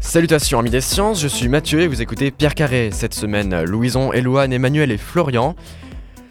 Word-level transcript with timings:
Salutations 0.00 0.58
amis 0.58 0.70
des 0.70 0.80
sciences, 0.80 1.20
je 1.20 1.28
suis 1.28 1.48
Mathieu 1.48 1.80
et 1.80 1.86
vous 1.86 2.02
écoutez 2.02 2.32
Pierre 2.32 2.56
Carré. 2.56 2.90
Cette 2.90 3.14
semaine, 3.14 3.62
Louison, 3.62 4.12
Elouane, 4.12 4.52
Emmanuel 4.52 4.90
et 4.90 4.98
Florian 4.98 5.54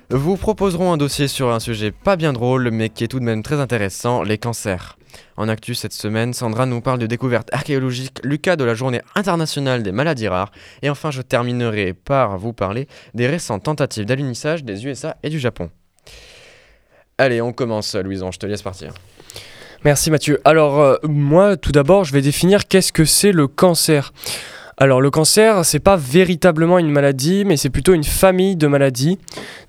vous 0.09 0.35
proposeront 0.35 0.91
un 0.91 0.97
dossier 0.97 1.29
sur 1.29 1.53
un 1.53 1.61
sujet 1.61 1.91
pas 1.91 2.17
bien 2.17 2.33
drôle 2.33 2.69
mais 2.71 2.89
qui 2.89 3.05
est 3.05 3.07
tout 3.07 3.19
de 3.19 3.25
même 3.25 3.43
très 3.43 3.61
intéressant, 3.61 4.23
les 4.23 4.37
cancers. 4.37 4.97
En 5.37 5.47
actu 5.47 5.73
cette 5.73 5.93
semaine, 5.93 6.33
Sandra 6.33 6.65
nous 6.65 6.81
parle 6.81 6.99
de 6.99 7.07
découvertes 7.07 7.49
archéologiques, 7.53 8.19
Lucas 8.23 8.57
de 8.57 8.65
la 8.65 8.73
journée 8.73 9.01
internationale 9.15 9.83
des 9.83 9.93
maladies 9.93 10.27
rares, 10.27 10.51
et 10.81 10.89
enfin 10.89 11.11
je 11.11 11.21
terminerai 11.21 11.93
par 11.93 12.37
vous 12.37 12.51
parler 12.51 12.87
des 13.13 13.27
récentes 13.27 13.63
tentatives 13.63 14.05
d'alunissage 14.05 14.65
des 14.65 14.85
USA 14.85 15.15
et 15.23 15.29
du 15.29 15.39
Japon. 15.39 15.69
Allez, 17.19 17.41
on 17.41 17.51
commence, 17.51 17.95
Louison, 17.95 18.31
je 18.31 18.37
te 18.37 18.45
laisse 18.45 18.61
partir. 18.61 18.93
Merci 19.83 20.11
Mathieu. 20.11 20.39
Alors 20.45 20.79
euh, 20.79 20.95
moi, 21.03 21.57
tout 21.57 21.71
d'abord, 21.71 22.03
je 22.03 22.13
vais 22.13 22.21
définir 22.21 22.67
qu'est-ce 22.67 22.93
que 22.93 23.05
c'est 23.05 23.31
le 23.31 23.47
cancer. 23.47 24.13
Alors 24.77 25.01
le 25.01 25.09
cancer, 25.09 25.65
c'est 25.65 25.79
pas 25.79 25.95
véritablement 25.95 26.77
une 26.77 26.91
maladie, 26.91 27.43
mais 27.43 27.57
c'est 27.57 27.71
plutôt 27.71 27.95
une 27.95 28.03
famille 28.03 28.55
de 28.55 28.67
maladies. 28.67 29.17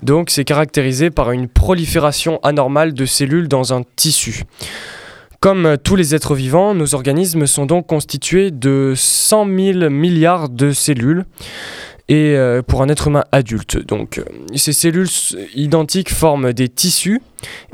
Donc 0.03 0.29
c'est 0.29 0.45
caractérisé 0.45 1.09
par 1.09 1.33
une 1.33 1.49
prolifération 1.49 2.39
anormale 2.43 2.93
de 2.93 3.07
cellules 3.07 3.49
dans 3.49 3.73
un 3.73 3.83
tissu. 3.97 4.43
Comme 5.41 5.79
tous 5.83 5.97
les 5.97 6.15
êtres 6.15 6.35
vivants, 6.35 6.75
nos 6.75 6.95
organismes 6.95 7.47
sont 7.47 7.65
donc 7.65 7.87
constitués 7.87 8.51
de 8.51 8.93
100 8.95 9.47
000 9.47 9.89
milliards 9.89 10.51
de 10.51 10.73
cellules 10.73 11.25
et 12.09 12.35
euh, 12.37 12.63
pour 12.63 12.83
un 12.83 12.89
être 12.89 13.09
humain 13.09 13.25
adulte. 13.33 13.77
Donc, 13.87 14.19
euh, 14.19 14.25
ces 14.55 14.73
cellules 14.73 15.09
identiques 15.55 16.11
forment 16.11 16.53
des 16.53 16.69
tissus 16.69 17.21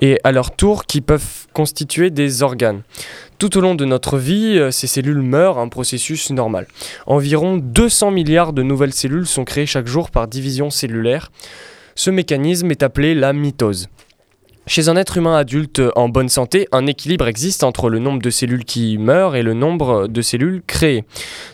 et 0.00 0.18
à 0.24 0.32
leur 0.32 0.54
tour 0.54 0.86
qui 0.86 1.00
peuvent 1.00 1.46
constituer 1.52 2.10
des 2.10 2.42
organes. 2.42 2.82
Tout 3.38 3.56
au 3.56 3.60
long 3.60 3.74
de 3.74 3.84
notre 3.84 4.18
vie, 4.18 4.58
euh, 4.58 4.70
ces 4.70 4.88
cellules 4.88 5.22
meurent, 5.22 5.58
un 5.58 5.68
processus 5.68 6.30
normal. 6.30 6.66
Environ 7.06 7.56
200 7.56 8.10
milliards 8.10 8.52
de 8.52 8.62
nouvelles 8.62 8.92
cellules 8.92 9.26
sont 9.26 9.44
créées 9.44 9.66
chaque 9.66 9.86
jour 9.86 10.10
par 10.10 10.26
division 10.26 10.70
cellulaire. 10.70 11.30
Ce 11.94 12.10
mécanisme 12.10 12.70
est 12.72 12.82
appelé 12.82 13.14
la 13.14 13.32
mitose. 13.32 13.88
Chez 14.66 14.88
un 14.88 14.96
être 14.96 15.18
humain 15.18 15.36
adulte 15.36 15.82
en 15.94 16.08
bonne 16.08 16.30
santé, 16.30 16.66
un 16.72 16.86
équilibre 16.86 17.28
existe 17.28 17.64
entre 17.64 17.90
le 17.90 17.98
nombre 17.98 18.22
de 18.22 18.30
cellules 18.30 18.64
qui 18.64 18.96
meurent 18.96 19.36
et 19.36 19.42
le 19.42 19.52
nombre 19.52 20.08
de 20.08 20.22
cellules 20.22 20.62
créées. 20.66 21.04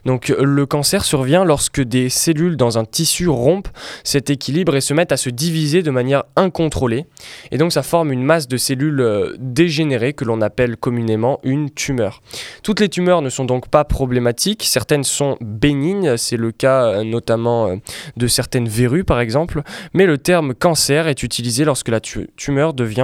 Donc 0.07 0.29
le 0.29 0.65
cancer 0.65 1.05
survient 1.05 1.45
lorsque 1.45 1.81
des 1.81 2.09
cellules 2.09 2.57
dans 2.57 2.79
un 2.79 2.85
tissu 2.85 3.27
rompent 3.27 3.69
cet 4.05 4.31
équilibre 4.31 4.77
et 4.77 4.81
se 4.81 4.95
mettent 4.95 5.11
à 5.11 5.17
se 5.17 5.29
diviser 5.29 5.83
de 5.83 5.91
manière 5.91 6.23
incontrôlée. 6.37 7.07
Et 7.51 7.59
donc 7.59 7.73
ça 7.73 7.83
forme 7.83 8.13
une 8.13 8.23
masse 8.23 8.47
de 8.47 8.57
cellules 8.57 9.01
euh, 9.01 9.35
dégénérées 9.41 10.13
que 10.13 10.25
l'on 10.25 10.41
appelle 10.41 10.77
communément 10.77 11.41
une 11.43 11.69
tumeur. 11.69 12.23
Toutes 12.63 12.79
les 12.79 12.89
tumeurs 12.89 13.23
ne 13.23 13.29
sont 13.29 13.45
donc 13.45 13.69
pas 13.69 13.85
problématiques, 13.85 14.63
certaines 14.63 15.05
sont 15.05 15.37
bénignes, 15.41 16.17
c'est 16.17 16.37
le 16.37 16.53
cas 16.53 16.85
euh, 16.85 17.03
notamment 17.03 17.71
euh, 17.71 17.77
de 18.17 18.29
certaines 18.29 18.69
verrues 18.69 19.05
par 19.05 19.19
exemple, 19.19 19.63
mais 19.95 20.07
le 20.07 20.17
terme 20.17 20.55
cancer 20.55 21.09
est 21.09 21.25
utilisé 21.25 21.65
lorsque 21.65 21.89
la 21.89 21.99
tumeur 22.01 22.73
devient 22.73 23.00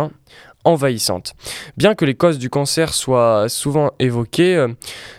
envahissante. 0.65 1.35
Bien 1.77 1.95
que 1.95 2.05
les 2.05 2.15
causes 2.15 2.39
du 2.39 2.51
cancer 2.51 2.93
soient 2.93 3.49
souvent 3.49 3.93
évoquées, 3.99 4.57
euh, 4.57 4.69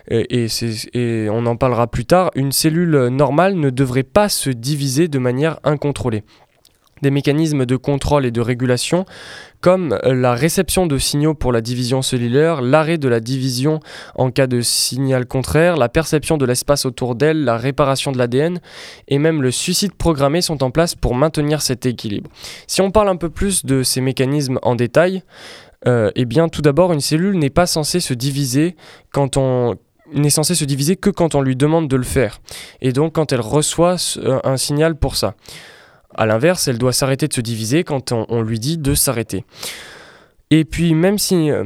et, 0.10 0.48
et, 0.94 1.30
on 1.30 1.46
en 1.46 1.56
parlera 1.56 1.88
plus 1.88 2.06
tard, 2.06 2.32
une 2.36 2.52
cellule 2.52 3.08
normale 3.08 3.56
ne 3.56 3.70
devrait 3.70 4.04
pas 4.04 4.30
se 4.30 4.50
diviser 4.50 5.08
de 5.08 5.20
manière 5.20 5.60
incontrôlée 5.64 6.24
des 7.02 7.12
mécanismes 7.12 7.66
de 7.66 7.76
contrôle 7.76 8.26
et 8.26 8.32
de 8.32 8.42
régulation 8.42 9.06
comme 9.62 9.98
la 10.04 10.34
réception 10.34 10.86
de 10.86 10.98
signaux 10.98 11.34
pour 11.34 11.52
la 11.52 11.62
division 11.62 12.02
cellulaire, 12.02 12.62
l'arrêt 12.62 12.98
de 12.98 13.08
la 13.08 13.20
division 13.20 13.80
en 14.16 14.30
cas 14.30 14.48
de 14.48 14.62
signal 14.62 15.26
contraire, 15.26 15.78
la 15.78 15.90
perception 15.90 16.38
de 16.38 16.46
l'espace 16.46 16.86
autour 16.86 17.16
d'elle, 17.16 17.44
la 17.44 17.58
réparation 17.58 18.12
de 18.12 18.18
l'ADN 18.18 18.60
et 19.08 19.18
même 19.18 19.42
le 19.42 19.52
suicide 19.52 19.94
programmé 19.94 20.42
sont 20.42 20.64
en 20.64 20.72
place 20.72 20.96
pour 20.96 21.16
maintenir 21.16 21.62
cet 21.62 21.86
équilibre. 21.86 22.30
Si 22.68 22.82
on 22.82 22.92
parle 22.92 23.10
un 23.10 23.16
peu 23.16 23.30
plus 23.30 23.66
de 23.66 23.84
ces 23.84 24.02
mécanismes 24.02 24.60
en 24.62 24.76
détail, 24.76 25.24
euh, 25.88 26.12
eh 26.16 26.26
bien 26.26 26.50
tout 26.50 26.62
d'abord 26.62 26.94
une 26.94 27.02
cellule 27.02 27.38
n'est 27.38 27.50
pas 27.50 27.66
censée 27.66 28.00
se 28.00 28.14
diviser 28.14 28.76
quand 29.12 29.38
on 29.38 29.76
n'est 30.14 30.30
censée 30.30 30.56
se 30.56 30.66
diviser 30.66 30.96
que 30.96 31.10
quand 31.10 31.36
on 31.36 31.42
lui 31.42 31.56
demande 31.56 31.88
de 31.90 31.96
le 31.98 32.04
faire 32.04 32.40
et 32.82 32.94
donc 32.94 33.14
quand 33.14 33.34
elle 33.34 33.42
reçoit 33.42 33.98
un 34.44 34.58
signal 34.58 34.96
pour 34.96 35.18
ça. 35.18 35.36
A 36.18 36.26
l'inverse, 36.26 36.68
elle 36.68 36.78
doit 36.78 36.94
s'arrêter 36.94 37.28
de 37.28 37.34
se 37.34 37.42
diviser 37.42 37.84
quand 37.84 38.12
on, 38.12 38.42
lui 38.42 38.60
dit 38.60 38.78
de 38.78 38.96
s'arrêter. 38.96 39.46
Et 40.50 40.66
puis 40.66 40.94
même 40.94 41.18
si, 41.20 41.52
euh, 41.52 41.64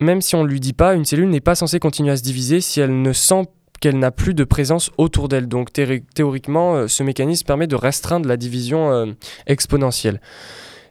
même 0.00 0.20
si 0.20 0.34
on 0.34 0.42
ne 0.42 0.48
lui 0.48 0.60
dit 0.60 0.72
pas, 0.72 0.94
une 0.94 1.04
cellule 1.04 1.28
n'est 1.28 1.40
pas 1.40 1.54
censée 1.54 1.78
continuer 1.78 2.10
à 2.10 2.16
se 2.16 2.22
diviser 2.22 2.60
si 2.60 2.80
elle 2.80 3.00
ne 3.00 3.12
sent 3.12 3.44
qu'elle 3.80 3.98
n'a 3.98 4.10
plus 4.10 4.34
de 4.34 4.44
présence 4.44 4.90
autour 4.98 5.28
d'elle. 5.28 5.48
Donc 5.48 5.70
théoriquement, 5.72 6.74
euh, 6.74 6.88
ce 6.88 7.02
mécanisme 7.02 7.46
permet 7.46 7.66
de 7.66 7.76
restreindre 7.76 8.28
la 8.28 8.36
division 8.36 8.92
euh, 8.92 9.06
exponentielle. 9.46 10.20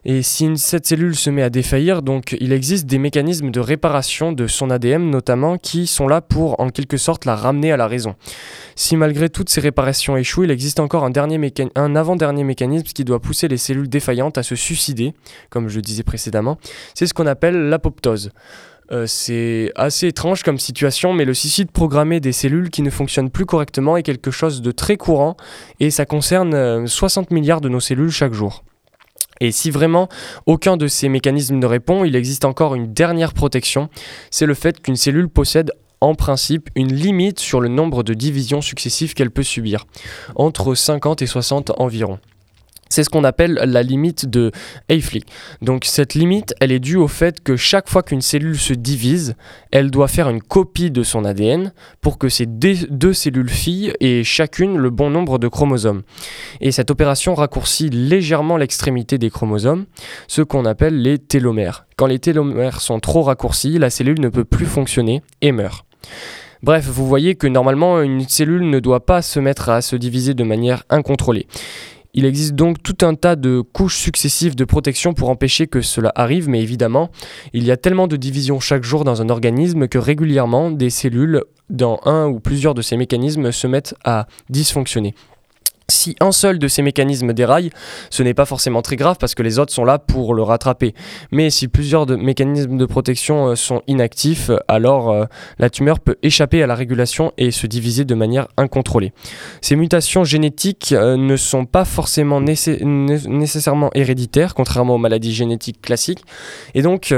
Et 0.03 0.23
si 0.23 0.57
cette 0.57 0.87
cellule 0.87 1.15
se 1.15 1.29
met 1.29 1.43
à 1.43 1.51
défaillir, 1.51 2.01
donc 2.01 2.35
il 2.39 2.53
existe 2.53 2.87
des 2.87 2.97
mécanismes 2.97 3.51
de 3.51 3.59
réparation 3.59 4.31
de 4.31 4.47
son 4.47 4.71
ADN 4.71 5.09
notamment 5.09 5.57
qui 5.57 5.85
sont 5.85 6.07
là 6.07 6.21
pour 6.21 6.59
en 6.59 6.69
quelque 6.69 6.97
sorte 6.97 7.25
la 7.25 7.35
ramener 7.35 7.71
à 7.71 7.77
la 7.77 7.87
raison. 7.87 8.15
Si 8.75 8.97
malgré 8.97 9.29
toutes 9.29 9.49
ces 9.49 9.61
réparations 9.61 10.17
échouent, 10.17 10.43
il 10.43 10.51
existe 10.51 10.79
encore 10.79 11.03
un, 11.03 11.11
dernier 11.11 11.39
un 11.75 11.95
avant-dernier 11.95 12.43
mécanisme 12.43 12.85
qui 12.85 13.03
doit 13.03 13.19
pousser 13.19 13.47
les 13.47 13.57
cellules 13.57 13.89
défaillantes 13.89 14.39
à 14.39 14.43
se 14.43 14.55
suicider, 14.55 15.13
comme 15.51 15.69
je 15.69 15.79
disais 15.79 16.03
précédemment. 16.03 16.57
C'est 16.95 17.05
ce 17.05 17.13
qu'on 17.13 17.27
appelle 17.27 17.69
l'apoptose. 17.69 18.31
Euh, 18.91 19.05
c'est 19.05 19.71
assez 19.75 20.07
étrange 20.07 20.43
comme 20.43 20.57
situation, 20.57 21.13
mais 21.13 21.25
le 21.25 21.33
suicide 21.33 21.71
programmé 21.71 22.19
des 22.19 22.31
cellules 22.33 22.71
qui 22.71 22.81
ne 22.81 22.89
fonctionnent 22.89 23.29
plus 23.29 23.45
correctement 23.45 23.97
est 23.97 24.03
quelque 24.03 24.31
chose 24.31 24.61
de 24.61 24.71
très 24.71 24.97
courant 24.97 25.37
et 25.79 25.91
ça 25.91 26.05
concerne 26.05 26.87
60 26.87 27.31
euh, 27.31 27.35
milliards 27.35 27.61
de 27.61 27.69
nos 27.69 27.79
cellules 27.79 28.11
chaque 28.11 28.33
jour. 28.33 28.63
Et 29.41 29.51
si 29.51 29.71
vraiment 29.71 30.07
aucun 30.45 30.77
de 30.77 30.87
ces 30.87 31.09
mécanismes 31.09 31.57
ne 31.57 31.65
répond, 31.65 32.05
il 32.05 32.15
existe 32.15 32.45
encore 32.45 32.75
une 32.75 32.93
dernière 32.93 33.33
protection, 33.33 33.89
c'est 34.29 34.45
le 34.45 34.53
fait 34.53 34.79
qu'une 34.79 34.95
cellule 34.95 35.27
possède 35.27 35.71
en 35.99 36.15
principe 36.15 36.69
une 36.75 36.93
limite 36.93 37.39
sur 37.39 37.59
le 37.59 37.67
nombre 37.67 38.03
de 38.03 38.13
divisions 38.13 38.61
successives 38.61 39.13
qu'elle 39.13 39.31
peut 39.31 39.43
subir, 39.43 39.85
entre 40.35 40.75
50 40.75 41.21
et 41.23 41.27
60 41.27 41.71
environ. 41.77 42.19
C'est 42.91 43.05
ce 43.05 43.09
qu'on 43.09 43.23
appelle 43.23 43.53
la 43.53 43.83
limite 43.83 44.25
de 44.25 44.51
Hayflick. 44.89 45.25
Donc 45.61 45.85
cette 45.85 46.13
limite, 46.13 46.53
elle 46.59 46.73
est 46.73 46.81
due 46.81 46.97
au 46.97 47.07
fait 47.07 47.41
que 47.41 47.55
chaque 47.55 47.89
fois 47.89 48.03
qu'une 48.03 48.19
cellule 48.19 48.57
se 48.57 48.73
divise, 48.73 49.35
elle 49.71 49.91
doit 49.91 50.09
faire 50.09 50.27
une 50.27 50.41
copie 50.41 50.91
de 50.91 51.01
son 51.01 51.23
ADN 51.23 51.71
pour 52.01 52.17
que 52.17 52.27
ces 52.27 52.45
deux 52.45 53.13
cellules 53.13 53.49
filles 53.49 53.93
aient 54.01 54.25
chacune 54.25 54.77
le 54.77 54.89
bon 54.89 55.09
nombre 55.09 55.39
de 55.39 55.47
chromosomes. 55.47 56.01
Et 56.59 56.73
cette 56.73 56.91
opération 56.91 57.33
raccourcit 57.33 57.89
légèrement 57.89 58.57
l'extrémité 58.57 59.17
des 59.17 59.29
chromosomes, 59.29 59.85
ce 60.27 60.41
qu'on 60.41 60.65
appelle 60.65 61.01
les 61.01 61.17
télomères. 61.17 61.85
Quand 61.95 62.07
les 62.07 62.19
télomères 62.19 62.81
sont 62.81 62.99
trop 62.99 63.21
raccourcis, 63.21 63.79
la 63.79 63.89
cellule 63.89 64.19
ne 64.19 64.27
peut 64.27 64.43
plus 64.43 64.65
fonctionner 64.65 65.21
et 65.39 65.53
meurt. 65.53 65.85
Bref, 66.61 66.87
vous 66.87 67.07
voyez 67.07 67.35
que 67.35 67.47
normalement 67.47 68.01
une 68.01 68.27
cellule 68.27 68.69
ne 68.69 68.79
doit 68.81 69.05
pas 69.05 69.21
se 69.21 69.39
mettre 69.39 69.69
à 69.69 69.81
se 69.81 69.95
diviser 69.95 70.33
de 70.33 70.43
manière 70.43 70.83
incontrôlée. 70.89 71.47
Il 72.13 72.25
existe 72.25 72.55
donc 72.55 72.83
tout 72.83 73.05
un 73.05 73.15
tas 73.15 73.35
de 73.35 73.61
couches 73.61 73.97
successives 73.97 74.55
de 74.55 74.65
protection 74.65 75.13
pour 75.13 75.29
empêcher 75.29 75.67
que 75.67 75.81
cela 75.81 76.11
arrive, 76.15 76.49
mais 76.49 76.61
évidemment, 76.61 77.09
il 77.53 77.63
y 77.63 77.71
a 77.71 77.77
tellement 77.77 78.07
de 78.07 78.17
divisions 78.17 78.59
chaque 78.59 78.83
jour 78.83 79.05
dans 79.05 79.21
un 79.21 79.29
organisme 79.29 79.87
que 79.87 79.97
régulièrement, 79.97 80.71
des 80.71 80.89
cellules 80.89 81.41
dans 81.69 82.01
un 82.03 82.27
ou 82.27 82.39
plusieurs 82.39 82.73
de 82.73 82.81
ces 82.81 82.97
mécanismes 82.97 83.51
se 83.51 83.65
mettent 83.65 83.95
à 84.03 84.27
dysfonctionner. 84.49 85.15
Si 85.91 86.15
un 86.21 86.31
seul 86.31 86.57
de 86.57 86.69
ces 86.69 86.81
mécanismes 86.81 87.33
déraille, 87.33 87.69
ce 88.09 88.23
n'est 88.23 88.33
pas 88.33 88.45
forcément 88.45 88.81
très 88.81 88.95
grave 88.95 89.17
parce 89.19 89.35
que 89.35 89.43
les 89.43 89.59
autres 89.59 89.73
sont 89.73 89.83
là 89.83 89.99
pour 89.99 90.33
le 90.33 90.41
rattraper. 90.41 90.95
Mais 91.31 91.49
si 91.49 91.67
plusieurs 91.67 92.07
mécanismes 92.07 92.77
de 92.77 92.85
protection 92.85 93.49
euh, 93.49 93.55
sont 93.55 93.81
inactifs, 93.87 94.51
alors 94.69 95.11
euh, 95.11 95.25
la 95.59 95.69
tumeur 95.69 95.99
peut 95.99 96.15
échapper 96.23 96.63
à 96.63 96.67
la 96.67 96.75
régulation 96.75 97.33
et 97.37 97.51
se 97.51 97.67
diviser 97.67 98.05
de 98.05 98.15
manière 98.15 98.47
incontrôlée. 98.55 99.11
Ces 99.59 99.75
mutations 99.75 100.23
génétiques 100.23 100.93
euh, 100.93 101.17
ne 101.17 101.35
sont 101.35 101.65
pas 101.65 101.83
forcément 101.83 102.39
nécessairement 102.39 103.89
héréditaires, 103.93 104.55
contrairement 104.55 104.95
aux 104.95 104.99
maladies 104.99 105.33
génétiques 105.33 105.81
classiques, 105.81 106.23
et 106.73 106.81
donc 106.81 107.13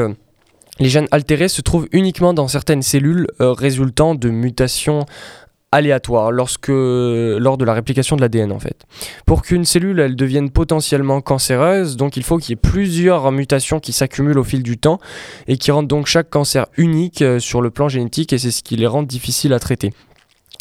les 0.80 0.90
gènes 0.90 1.08
altérés 1.12 1.48
se 1.48 1.62
trouvent 1.62 1.88
uniquement 1.92 2.34
dans 2.34 2.48
certaines 2.48 2.82
cellules 2.82 3.28
résultant 3.40 4.16
de 4.16 4.30
mutations 4.30 5.06
aléatoire 5.74 6.32
lorsque, 6.32 6.70
lors 6.70 7.58
de 7.58 7.66
la 7.66 7.74
réplication 7.74 8.16
de 8.16 8.22
l'ADN 8.22 8.52
en 8.52 8.60
fait. 8.60 8.86
Pour 9.26 9.42
qu'une 9.42 9.66
cellule 9.66 10.00
elle 10.00 10.16
devienne 10.16 10.50
potentiellement 10.50 11.22
cancéreuse, 11.22 11.98
donc 11.98 12.16
il 12.18 12.24
faut 12.24 12.38
qu'il 12.38 12.52
y 12.52 12.54
ait 12.54 12.56
plusieurs 12.56 13.32
mutations 13.32 13.80
qui 13.80 13.92
s'accumulent 13.92 14.40
au 14.40 14.44
fil 14.44 14.64
du 14.64 14.78
temps 14.78 15.00
et 15.48 15.58
qui 15.58 15.72
rendent 15.72 15.88
donc 15.88 16.08
chaque 16.08 16.30
cancer 16.30 16.68
unique 16.78 17.22
euh, 17.22 17.40
sur 17.40 17.62
le 17.62 17.70
plan 17.70 17.90
génétique 17.90 18.34
et 18.34 18.38
c'est 18.38 18.52
ce 18.52 18.64
qui 18.64 18.76
les 18.76 18.88
rend 18.88 19.04
difficiles 19.04 19.54
à 19.54 19.60
traiter. 19.60 19.92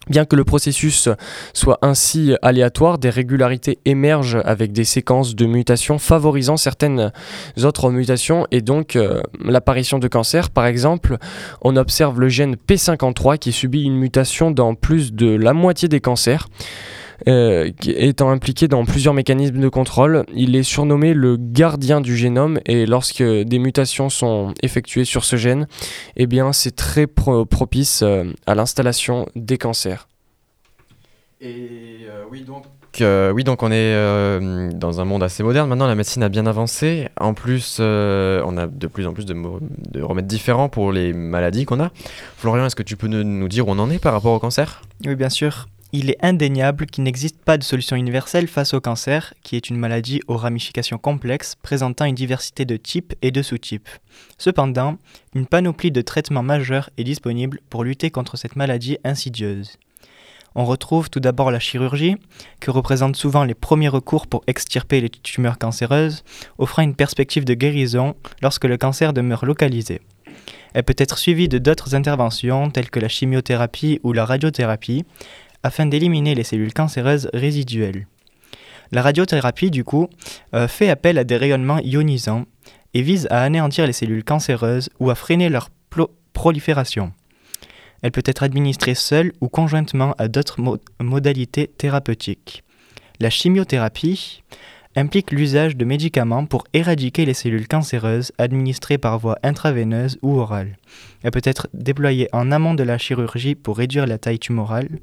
Bien 0.09 0.25
que 0.25 0.35
le 0.35 0.45
processus 0.45 1.09
soit 1.55 1.79
ainsi 1.81 2.35
aléatoire, 2.43 2.99
des 2.99 3.11
régularités 3.11 3.79
émergent 3.85 4.41
avec 4.45 4.73
des 4.73 4.85
séquences 4.85 5.37
de 5.37 5.47
mutations 5.47 5.99
favorisant 5.99 6.57
certaines 6.57 7.13
autres 7.63 7.91
mutations 7.91 8.47
et 8.51 8.63
donc 8.63 8.97
euh, 8.97 9.21
l'apparition 9.45 10.01
de 10.01 10.09
cancer. 10.09 10.51
Par 10.51 10.67
exemple, 10.67 11.19
on 11.61 11.77
observe 11.77 12.21
le 12.21 12.29
gène 12.29 12.57
P53 12.57 13.39
qui 13.39 13.53
subit 13.53 13.85
une 13.85 13.97
mutation 13.97 14.51
dans 14.51 14.75
plus 14.75 15.13
de 15.13 15.37
la 15.37 15.53
moitié 15.53 15.89
des 15.89 16.01
cancers. 16.01 16.49
Euh, 17.29 17.71
étant 17.85 18.31
impliqué 18.31 18.69
dans 18.69 18.85
plusieurs 18.85 19.15
mécanismes 19.15 19.61
de 19.61 19.69
contrôle. 19.69 20.25
Il 20.35 20.57
est 20.57 20.63
surnommé 20.63 21.15
le 21.15 21.37
gardien 21.37 22.01
du 22.01 22.17
génome 22.17 22.59
et 22.67 22.87
lorsque 22.87 23.23
des 23.23 23.59
mutations 23.59 24.09
sont 24.09 24.55
effectuées 24.63 25.05
sur 25.05 25.25
ce 25.25 25.37
gène, 25.37 25.67
eh 26.17 26.27
bien 26.27 26.53
c'est 26.53 26.75
très 26.75 27.07
propice 27.07 28.03
euh, 28.03 28.25
à 28.47 28.55
l'installation 28.55 29.27
des 29.37 29.59
cancers. 29.59 30.09
Et 31.41 32.07
euh, 32.09 32.25
oui 32.31 32.43
donc 32.43 32.65
oui, 33.01 33.43
donc 33.43 33.63
on 33.63 33.73
est 33.73 33.97
dans 34.75 35.01
un 35.01 35.07
monde 35.07 35.23
assez 35.23 35.43
moderne. 35.43 35.67
Maintenant, 35.67 35.87
la 35.87 35.95
médecine 35.95 36.23
a 36.23 36.29
bien 36.29 36.45
avancé. 36.45 37.09
En 37.19 37.33
plus, 37.33 37.81
on 37.81 38.57
a 38.59 38.67
de 38.67 38.87
plus 38.87 39.07
en 39.07 39.15
plus 39.15 39.25
de, 39.25 39.35
de, 39.35 40.03
remèdes 40.03 40.27
différents 40.27 40.69
pour 40.69 40.93
les 40.93 41.15
maladies 41.15 41.65
qu'on 41.65 41.81
a. 41.81 41.91
Florian, 42.37 42.67
est-ce 42.67 42.77
que 42.77 42.83
tu 42.83 42.99
peux 42.99 43.09
nous 43.09 43.49
dire 43.49 43.67
où 43.67 43.71
on 43.71 43.79
en 43.79 43.91
est 43.91 43.99
par 43.99 44.13
rapport 44.13 44.35
au 44.35 44.39
cancer? 44.39 44.83
Oui, 45.07 45.15
bien 45.15 45.31
sûr. 45.31 45.69
Il 45.95 46.09
est 46.09 46.25
indéniable 46.25 46.87
qu'il 46.87 47.05
n'existe 47.05 47.39
pas 47.45 47.59
de 47.59 47.63
solution 47.63 47.97
universelle 47.97 48.49
face 48.49 48.73
au 48.73 48.81
cancer, 48.81 49.35
qui 49.43 49.57
est 49.57 49.69
une 49.69 49.77
maladie 49.77 50.23
aux 50.27 50.39
ramifications 50.39 50.97
complexes 50.97 51.55
présentant 51.61 52.07
une 52.07 52.15
diversité 52.15 52.65
de 52.65 52.79
types 52.79 53.13
et 53.21 53.31
de 53.31 53.43
sous-types. 53.43 53.91
Cependant, 54.39 54.97
une 55.35 55.47
panoplie 55.47 55.91
de 55.91 56.01
traitements 56.01 56.43
majeurs 56.43 56.89
est 56.97 57.05
disponible 57.05 57.61
pour 57.69 57.85
lutter 57.85 58.11
contre 58.11 58.39
cette 58.39 58.57
maladie 58.57 58.97
insidieuse. 59.05 59.77
On 60.55 60.65
retrouve 60.65 61.11
tout 61.11 61.21
d'abord 61.21 61.51
la 61.51 61.61
chirurgie, 61.61 62.17
que 62.59 62.71
représente 62.71 63.17
souvent 63.17 63.45
les 63.45 63.55
premiers 63.55 63.89
recours 63.89 64.27
pour 64.27 64.45
extirper 64.47 65.03
les 65.03 65.11
tumeurs 65.11 65.59
cancéreuses, 65.59 66.25
offrant 66.57 66.83
une 66.83 66.95
perspective 66.95 67.45
de 67.45 67.53
guérison 67.53 68.17
lorsque 68.41 68.65
le 68.65 68.79
cancer 68.79 69.13
demeure 69.13 69.45
localisé. 69.45 70.01
Elle 70.75 70.85
peut 70.85 70.95
être 70.97 71.19
suivie 71.19 71.49
de 71.49 71.59
d'autres 71.59 71.95
interventions 71.95 72.71
telles 72.71 72.91
que 72.91 73.01
la 73.01 73.09
chimiothérapie 73.09 74.01
ou 74.03 74.13
la 74.13 74.25
radiothérapie, 74.25 75.05
afin 75.63 75.87
d'éliminer 75.87 76.35
les 76.35 76.45
cellules 76.45 76.73
cancéreuses 76.75 77.29
résiduelles. 77.33 78.07
La 78.91 79.03
radiothérapie, 79.03 79.71
du 79.71 79.85
coup, 79.85 80.09
euh, 80.55 80.69
fait 80.69 80.91
appel 80.91 81.19
à 81.19 81.25
des 81.25 81.37
rayonnements 81.37 81.79
ionisants 81.79 82.45
et 82.95 83.03
vise 83.03 83.27
à 83.31 83.43
anéantir 83.43 83.87
les 83.87 83.93
cellules 83.93 84.25
cancéreuses 84.25 84.91
ou 85.01 85.11
à 85.11 85.15
freiner 85.15 85.49
leur 85.49 85.71
prolifération. 86.33 87.13
Elle 88.03 88.11
peut 88.11 88.23
être 88.25 88.43
administrée 88.43 88.95
seule 88.95 89.33
ou 89.41 89.49
conjointement 89.49 90.15
à 90.19 90.29
d'autres 90.29 90.61
modalités 91.01 91.69
thérapeutiques. 91.69 92.65
La 93.21 93.31
chimiothérapie 93.31 94.43
implique 94.97 95.31
l'usage 95.31 95.77
de 95.77 95.85
médicaments 95.85 96.45
pour 96.45 96.65
éradiquer 96.75 97.25
les 97.25 97.35
cellules 97.35 97.69
cancéreuses 97.69 98.33
administrées 98.39 98.99
par 98.99 99.19
voie 99.19 99.39
intraveineuse 99.43 100.19
ou 100.23 100.39
orale. 100.39 100.77
Elle 101.23 101.31
peut 101.31 101.41
être 101.45 101.69
déployée 101.73 102.29
en 102.33 102.51
amont 102.51 102.75
de 102.75 102.83
la 102.83 102.99
chirurgie 102.99 103.55
pour 103.55 103.79
réduire 103.79 104.07
la 104.07 104.19
taille 104.19 104.39
tumorale, 104.39 104.99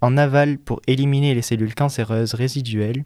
en 0.00 0.16
aval 0.16 0.58
pour 0.58 0.80
éliminer 0.86 1.34
les 1.34 1.42
cellules 1.42 1.74
cancéreuses 1.74 2.34
résiduelles 2.34 3.04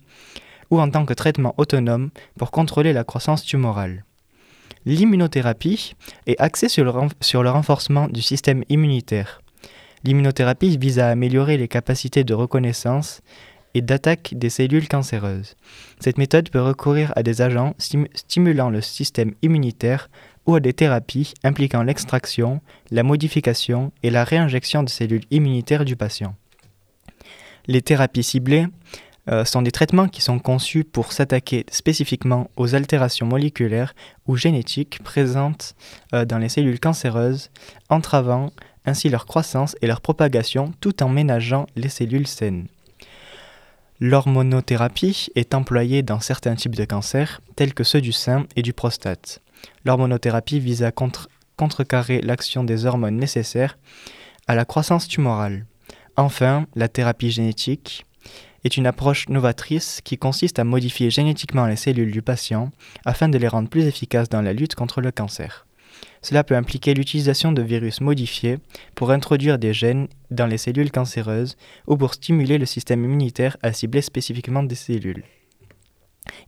ou 0.70 0.80
en 0.80 0.90
tant 0.90 1.04
que 1.04 1.14
traitement 1.14 1.54
autonome 1.58 2.10
pour 2.38 2.50
contrôler 2.50 2.92
la 2.92 3.04
croissance 3.04 3.44
tumorale. 3.44 4.04
L'immunothérapie 4.86 5.94
est 6.26 6.40
axée 6.40 6.68
sur 6.68 6.84
le, 6.84 7.50
renforcement 7.50 8.08
du 8.08 8.20
système 8.20 8.64
immunitaire. 8.68 9.40
L'immunothérapie 10.04 10.76
vise 10.76 10.98
à 10.98 11.08
améliorer 11.08 11.56
les 11.56 11.68
capacités 11.68 12.24
de 12.24 12.34
reconnaissance 12.34 13.22
et 13.72 13.80
d'attaque 13.80 14.34
des 14.36 14.50
cellules 14.50 14.86
cancéreuses. 14.86 15.56
Cette 16.00 16.18
méthode 16.18 16.50
peut 16.50 16.60
recourir 16.60 17.12
à 17.16 17.22
des 17.22 17.40
agents 17.40 17.74
stimulant 17.78 18.68
le 18.68 18.82
système 18.82 19.32
immunitaire 19.42 20.10
ou 20.46 20.54
à 20.54 20.60
des 20.60 20.74
thérapies 20.74 21.32
impliquant 21.42 21.82
l'extraction, 21.82 22.60
la 22.90 23.02
modification 23.02 23.90
et 24.02 24.10
la 24.10 24.24
réinjection 24.24 24.82
de 24.82 24.90
cellules 24.90 25.24
immunitaires 25.30 25.86
du 25.86 25.96
patient. 25.96 26.36
Les 27.66 27.82
thérapies 27.82 28.22
ciblées 28.22 28.66
euh, 29.30 29.44
sont 29.44 29.62
des 29.62 29.72
traitements 29.72 30.08
qui 30.08 30.20
sont 30.20 30.38
conçus 30.38 30.84
pour 30.84 31.12
s'attaquer 31.12 31.64
spécifiquement 31.70 32.50
aux 32.56 32.74
altérations 32.74 33.26
moléculaires 33.26 33.94
ou 34.26 34.36
génétiques 34.36 35.02
présentes 35.02 35.74
euh, 36.14 36.26
dans 36.26 36.38
les 36.38 36.50
cellules 36.50 36.80
cancéreuses, 36.80 37.50
entravant 37.88 38.50
ainsi 38.84 39.08
leur 39.08 39.24
croissance 39.24 39.76
et 39.80 39.86
leur 39.86 40.02
propagation 40.02 40.74
tout 40.80 41.02
en 41.02 41.08
ménageant 41.08 41.66
les 41.74 41.88
cellules 41.88 42.26
saines. 42.26 42.66
L'hormonothérapie 43.98 45.30
est 45.34 45.54
employée 45.54 46.02
dans 46.02 46.20
certains 46.20 46.56
types 46.56 46.74
de 46.74 46.84
cancers, 46.84 47.40
tels 47.56 47.72
que 47.72 47.84
ceux 47.84 48.02
du 48.02 48.12
sein 48.12 48.44
et 48.56 48.62
du 48.62 48.74
prostate. 48.74 49.40
L'hormonothérapie 49.86 50.60
vise 50.60 50.82
à 50.82 50.92
contrecarrer 51.56 52.20
l'action 52.20 52.64
des 52.64 52.84
hormones 52.84 53.16
nécessaires 53.16 53.78
à 54.46 54.54
la 54.54 54.66
croissance 54.66 55.08
tumorale. 55.08 55.64
Enfin, 56.16 56.66
la 56.76 56.88
thérapie 56.88 57.30
génétique 57.30 58.06
est 58.62 58.76
une 58.76 58.86
approche 58.86 59.28
novatrice 59.28 60.00
qui 60.04 60.16
consiste 60.16 60.58
à 60.58 60.64
modifier 60.64 61.10
génétiquement 61.10 61.66
les 61.66 61.76
cellules 61.76 62.12
du 62.12 62.22
patient 62.22 62.70
afin 63.04 63.28
de 63.28 63.36
les 63.36 63.48
rendre 63.48 63.68
plus 63.68 63.84
efficaces 63.84 64.28
dans 64.28 64.40
la 64.40 64.52
lutte 64.52 64.76
contre 64.76 65.00
le 65.00 65.10
cancer. 65.10 65.66
Cela 66.22 66.44
peut 66.44 66.56
impliquer 66.56 66.94
l'utilisation 66.94 67.52
de 67.52 67.62
virus 67.62 68.00
modifiés 68.00 68.58
pour 68.94 69.10
introduire 69.10 69.58
des 69.58 69.74
gènes 69.74 70.08
dans 70.30 70.46
les 70.46 70.56
cellules 70.56 70.90
cancéreuses 70.90 71.56
ou 71.86 71.96
pour 71.96 72.14
stimuler 72.14 72.58
le 72.58 72.66
système 72.66 73.04
immunitaire 73.04 73.56
à 73.62 73.72
cibler 73.72 74.00
spécifiquement 74.00 74.62
des 74.62 74.74
cellules. 74.76 75.24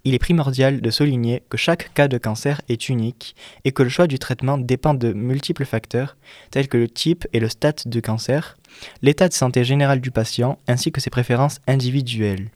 Il 0.04 0.14
est 0.14 0.18
primordial 0.18 0.80
de 0.80 0.90
souligner 0.90 1.42
que 1.50 1.58
chaque 1.58 1.92
cas 1.92 2.08
de 2.08 2.16
cancer 2.16 2.62
est 2.68 2.88
unique 2.88 3.36
et 3.64 3.72
que 3.72 3.82
le 3.82 3.90
choix 3.90 4.06
du 4.06 4.18
traitement 4.18 4.56
dépend 4.56 4.94
de 4.94 5.12
multiples 5.12 5.66
facteurs 5.66 6.16
tels 6.50 6.68
que 6.68 6.78
le 6.78 6.88
type 6.88 7.26
et 7.32 7.40
le 7.40 7.48
stade 7.48 7.82
de 7.84 8.00
cancer, 8.00 8.56
l'état 9.02 9.28
de 9.28 9.32
santé 9.32 9.64
général 9.64 10.00
du 10.00 10.10
patient 10.10 10.58
ainsi 10.68 10.92
que 10.92 11.00
ses 11.00 11.10
préférences 11.10 11.60
individuelles. 11.66 12.48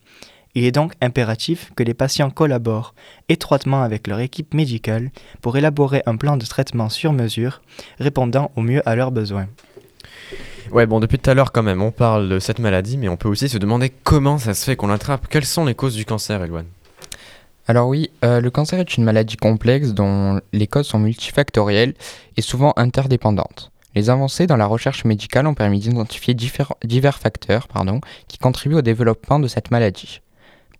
Il 0.54 0.64
est 0.64 0.72
donc 0.72 0.94
impératif 1.00 1.70
que 1.76 1.84
les 1.84 1.94
patients 1.94 2.30
collaborent 2.30 2.94
étroitement 3.28 3.82
avec 3.82 4.08
leur 4.08 4.18
équipe 4.18 4.52
médicale 4.52 5.10
pour 5.40 5.56
élaborer 5.56 6.02
un 6.06 6.16
plan 6.16 6.36
de 6.36 6.44
traitement 6.44 6.88
sur 6.88 7.12
mesure 7.12 7.62
répondant 7.98 8.50
au 8.56 8.60
mieux 8.60 8.86
à 8.88 8.96
leurs 8.96 9.12
besoins. 9.12 9.46
Ouais, 10.72 10.86
bon, 10.86 11.00
depuis 11.00 11.18
tout 11.18 11.30
à 11.30 11.34
l'heure 11.34 11.52
quand 11.52 11.62
même, 11.62 11.82
on 11.82 11.90
parle 11.90 12.28
de 12.28 12.38
cette 12.38 12.58
maladie, 12.58 12.96
mais 12.96 13.08
on 13.08 13.16
peut 13.16 13.28
aussi 13.28 13.48
se 13.48 13.58
demander 13.58 13.90
comment 13.90 14.38
ça 14.38 14.54
se 14.54 14.64
fait 14.64 14.76
qu'on 14.76 14.88
l'attrape. 14.88 15.26
Quelles 15.28 15.44
sont 15.44 15.64
les 15.64 15.74
causes 15.74 15.94
du 15.94 16.04
cancer, 16.04 16.42
Elwan? 16.42 16.66
Alors 17.66 17.88
oui, 17.88 18.10
euh, 18.24 18.40
le 18.40 18.50
cancer 18.50 18.80
est 18.80 18.96
une 18.96 19.04
maladie 19.04 19.36
complexe 19.36 19.90
dont 19.90 20.40
les 20.52 20.66
causes 20.66 20.88
sont 20.88 20.98
multifactorielles 20.98 21.94
et 22.36 22.42
souvent 22.42 22.72
interdépendantes. 22.76 23.70
Les 23.94 24.08
avancées 24.08 24.46
dans 24.46 24.56
la 24.56 24.66
recherche 24.66 25.04
médicale 25.04 25.46
ont 25.46 25.54
permis 25.54 25.80
d'identifier 25.80 26.34
divers 26.34 27.18
facteurs 27.18 27.66
qui 28.28 28.38
contribuent 28.38 28.76
au 28.76 28.82
développement 28.82 29.40
de 29.40 29.48
cette 29.48 29.70
maladie. 29.70 30.20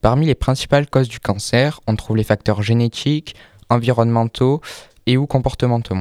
Parmi 0.01 0.27
les 0.27 0.35
principales 0.35 0.89
causes 0.89 1.09
du 1.09 1.21
cancer, 1.21 1.81
on 1.87 1.97
trouve 1.97 2.17
les 2.17 2.25
facteurs 2.25 2.63
génétiques, 2.63 3.35
environnementaux 3.69 4.61
et 5.07 5.17
ou 5.17 5.27
comportementaux. 5.27 5.97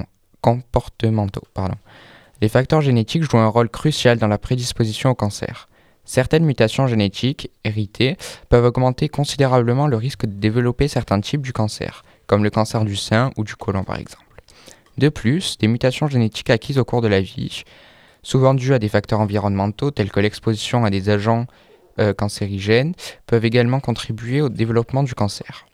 Les 2.41 2.49
facteurs 2.49 2.81
génétiques 2.81 3.23
jouent 3.23 3.39
un 3.39 3.47
rôle 3.47 3.69
crucial 3.69 4.17
dans 4.17 4.27
la 4.27 4.37
prédisposition 4.37 5.09
au 5.09 5.15
cancer. 5.15 5.67
Certaines 6.05 6.45
mutations 6.45 6.87
génétiques 6.87 7.51
héritées 7.63 8.17
peuvent 8.47 8.65
augmenter 8.65 9.09
considérablement 9.09 9.87
le 9.87 9.97
risque 9.97 10.25
de 10.25 10.39
développer 10.39 10.87
certains 10.87 11.21
types 11.21 11.41
du 11.41 11.53
cancer, 11.53 12.03
comme 12.25 12.43
le 12.43 12.49
cancer 12.49 12.85
du 12.85 12.95
sein 12.95 13.31
ou 13.35 13.43
du 13.43 13.55
côlon 13.55 13.83
par 13.83 13.97
exemple. 13.97 14.28
De 14.99 15.07
plus, 15.07 15.57
des 15.59 15.69
mutations 15.69 16.09
génétiques 16.09 16.49
acquises 16.49 16.77
au 16.77 16.83
cours 16.83 16.99
de 16.99 17.07
la 17.07 17.21
vie, 17.21 17.63
souvent 18.21 18.53
dues 18.53 18.73
à 18.73 18.79
des 18.79 18.89
facteurs 18.89 19.21
environnementaux 19.21 19.91
tels 19.91 20.11
que 20.11 20.19
l'exposition 20.19 20.83
à 20.83 20.89
des 20.89 21.09
agents 21.09 21.45
euh, 21.99 22.13
cancérigènes, 22.13 22.93
peuvent 23.25 23.45
également 23.45 23.79
contribuer 23.79 24.41
au 24.41 24.49
développement 24.49 25.03
du 25.03 25.15
cancer. 25.15 25.65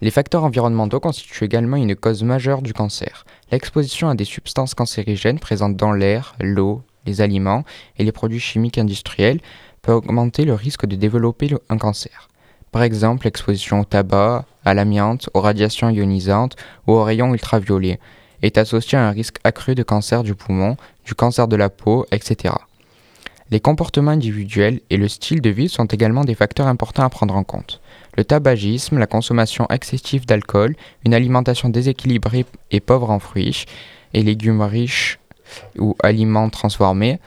Les 0.00 0.10
facteurs 0.10 0.44
environnementaux 0.44 0.98
constituent 0.98 1.44
également 1.44 1.76
une 1.76 1.94
cause 1.94 2.22
majeure 2.22 2.62
du 2.62 2.72
cancer. 2.72 3.26
L'exposition 3.52 4.08
à 4.08 4.14
des 4.14 4.24
substances 4.24 4.72
cancérigènes 4.72 5.38
présentes 5.38 5.76
dans 5.76 5.92
l'air, 5.92 6.36
l'eau, 6.40 6.80
les 7.04 7.20
aliments 7.20 7.64
et 7.98 8.04
les 8.04 8.12
produits 8.12 8.40
chimiques 8.40 8.78
industriels 8.78 9.40
peut 9.82 9.92
augmenter 9.92 10.46
le 10.46 10.54
risque 10.54 10.86
de 10.86 10.96
développer 10.96 11.54
un 11.68 11.76
cancer. 11.76 12.28
Par 12.72 12.82
exemple, 12.82 13.24
l'exposition 13.24 13.80
au 13.80 13.84
tabac, 13.84 14.44
à 14.64 14.74
l'amiante, 14.74 15.30
aux 15.34 15.40
radiations 15.40 15.90
ionisantes 15.90 16.56
ou 16.86 16.92
aux 16.92 17.04
rayons 17.04 17.32
ultraviolets 17.32 18.00
est 18.42 18.58
associée 18.58 18.98
à 18.98 19.06
un 19.06 19.10
risque 19.10 19.36
accru 19.44 19.74
de 19.74 19.82
cancer 19.82 20.22
du 20.22 20.34
poumon, 20.34 20.76
du 21.04 21.14
cancer 21.14 21.48
de 21.48 21.56
la 21.56 21.70
peau, 21.70 22.06
etc. 22.12 22.54
Les 23.50 23.60
comportements 23.60 24.10
individuels 24.10 24.80
et 24.90 24.96
le 24.96 25.08
style 25.08 25.40
de 25.40 25.50
vie 25.50 25.68
sont 25.68 25.84
également 25.84 26.24
des 26.24 26.34
facteurs 26.34 26.66
importants 26.66 27.04
à 27.04 27.08
prendre 27.08 27.36
en 27.36 27.44
compte. 27.44 27.80
Le 28.16 28.24
tabagisme, 28.24 28.98
la 28.98 29.06
consommation 29.06 29.66
excessive 29.70 30.26
d'alcool, 30.26 30.74
une 31.04 31.14
alimentation 31.14 31.68
déséquilibrée 31.68 32.44
et 32.72 32.80
pauvre 32.80 33.10
en 33.10 33.20
fruits 33.20 33.66
et 34.14 34.22
légumes 34.22 34.62
riches 34.62 35.20
ou 35.78 35.96
aliments 36.02 36.50
transformés 36.50 37.20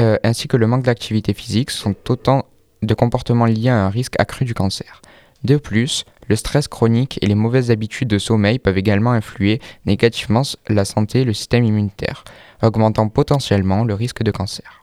euh, 0.00 0.16
ainsi 0.24 0.48
que 0.48 0.56
le 0.56 0.66
manque 0.66 0.84
d'activité 0.84 1.34
physique 1.34 1.70
sont 1.70 1.94
autant 2.08 2.46
de 2.82 2.94
comportements 2.94 3.46
liés 3.46 3.68
à 3.68 3.84
un 3.84 3.90
risque 3.90 4.14
accru 4.18 4.44
du 4.44 4.54
cancer. 4.54 5.00
De 5.44 5.56
plus, 5.56 6.04
le 6.28 6.36
stress 6.36 6.68
chronique 6.68 7.18
et 7.22 7.26
les 7.26 7.34
mauvaises 7.34 7.70
habitudes 7.70 8.08
de 8.08 8.18
sommeil 8.18 8.58
peuvent 8.58 8.78
également 8.78 9.12
influer 9.12 9.60
négativement 9.86 10.42
la 10.68 10.84
santé 10.84 11.20
et 11.20 11.24
le 11.24 11.32
système 11.32 11.64
immunitaire, 11.64 12.24
augmentant 12.62 13.08
potentiellement 13.08 13.84
le 13.84 13.94
risque 13.94 14.22
de 14.22 14.30
cancer. 14.30 14.80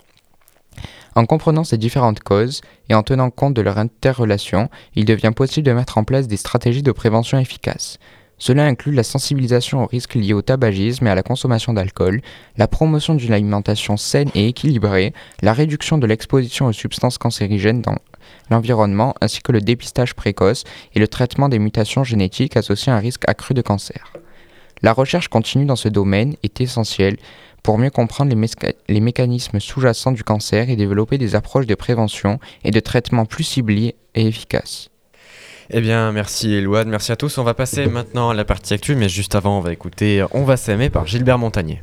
En 1.16 1.26
comprenant 1.26 1.64
ces 1.64 1.78
différentes 1.78 2.20
causes 2.20 2.62
et 2.90 2.94
en 2.94 3.02
tenant 3.02 3.32
compte 3.32 3.56
de 3.56 3.62
leur 3.62 3.78
interrelation, 3.80 4.70
il 4.96 5.06
devient 5.06 5.32
possible 5.36 5.66
de 5.66 5.74
mettre 5.74 5.98
en 5.98 6.04
place 6.04 6.28
des 6.28 6.38
stratégies 6.38 6.84
de 6.84 6.92
prévention 6.92 7.40
efficaces. 7.40 7.98
Cela 8.40 8.66
inclut 8.66 8.94
la 8.94 9.04
sensibilisation 9.04 9.84
aux 9.84 9.88
risques 9.88 10.14
liés 10.14 10.34
au 10.34 10.44
tabagisme 10.44 11.08
et 11.08 11.10
à 11.10 11.16
la 11.16 11.24
consommation 11.24 11.74
d'alcool, 11.74 12.22
la 12.56 12.68
promotion 12.68 13.16
d'une 13.16 13.34
alimentation 13.34 13.98
saine 13.98 14.30
et 14.36 14.48
équilibrée, 14.48 15.14
la 15.42 15.54
réduction 15.54 15.98
de 15.98 16.06
l'exposition 16.06 16.68
aux 16.68 16.74
substances 16.74 17.18
cancérigènes 17.18 17.82
dans 17.82 17.96
l'environnement 18.52 19.16
ainsi 19.22 19.42
que 19.42 19.52
le 19.52 19.62
dépistage 19.62 20.14
précoce 20.14 20.66
et 20.94 21.00
le 21.00 21.08
traitement 21.08 21.50
des 21.50 21.60
mutations 21.60 22.04
génétiques 22.04 22.58
associées 22.58 22.92
à 22.92 22.98
un 22.98 23.00
risque 23.00 23.28
accru 23.28 23.54
de 23.54 23.62
cancer. 23.62 24.14
La 24.84 24.94
recherche 24.94 25.28
continue 25.28 25.66
dans 25.66 25.76
ce 25.76 25.90
domaine 25.90 26.36
est 26.44 26.62
essentielle 26.62 27.18
pour 27.64 27.80
mieux 27.80 27.90
comprendre 27.90 28.34
les, 28.88 29.02
mécanismes 29.02 29.60
sous-jacents 29.60 30.12
du 30.12 30.24
cancer 30.24 30.70
et 30.70 30.76
développer 30.76 31.18
des 31.18 31.36
approches 31.36 31.66
de 31.66 31.76
prévention 31.76 32.40
et 32.64 32.72
de 32.72 32.80
traitement 32.80 33.26
plus 33.26 33.44
ciblées 33.44 33.96
et 34.14 34.28
efficaces. 34.28 34.90
Eh 35.70 35.82
bien, 35.82 36.12
merci 36.14 36.54
Elouane, 36.54 36.90
merci 36.90 37.12
à 37.12 37.16
tous. 37.16 37.38
On 37.38 37.44
va 37.44 37.54
passer 37.54 37.88
maintenant 37.88 38.30
à 38.30 38.34
la 38.34 38.46
partie 38.46 38.74
actuelle, 38.74 38.98
mais 38.98 39.10
juste 39.10 39.36
avant, 39.36 39.58
on 39.58 39.62
va 39.62 39.74
écouter 39.74 40.24
On 40.32 40.44
va 40.44 40.56
s'aimer 40.56 40.90
par 40.90 41.06
Gilbert 41.06 41.38
Montagnier. 41.38 41.82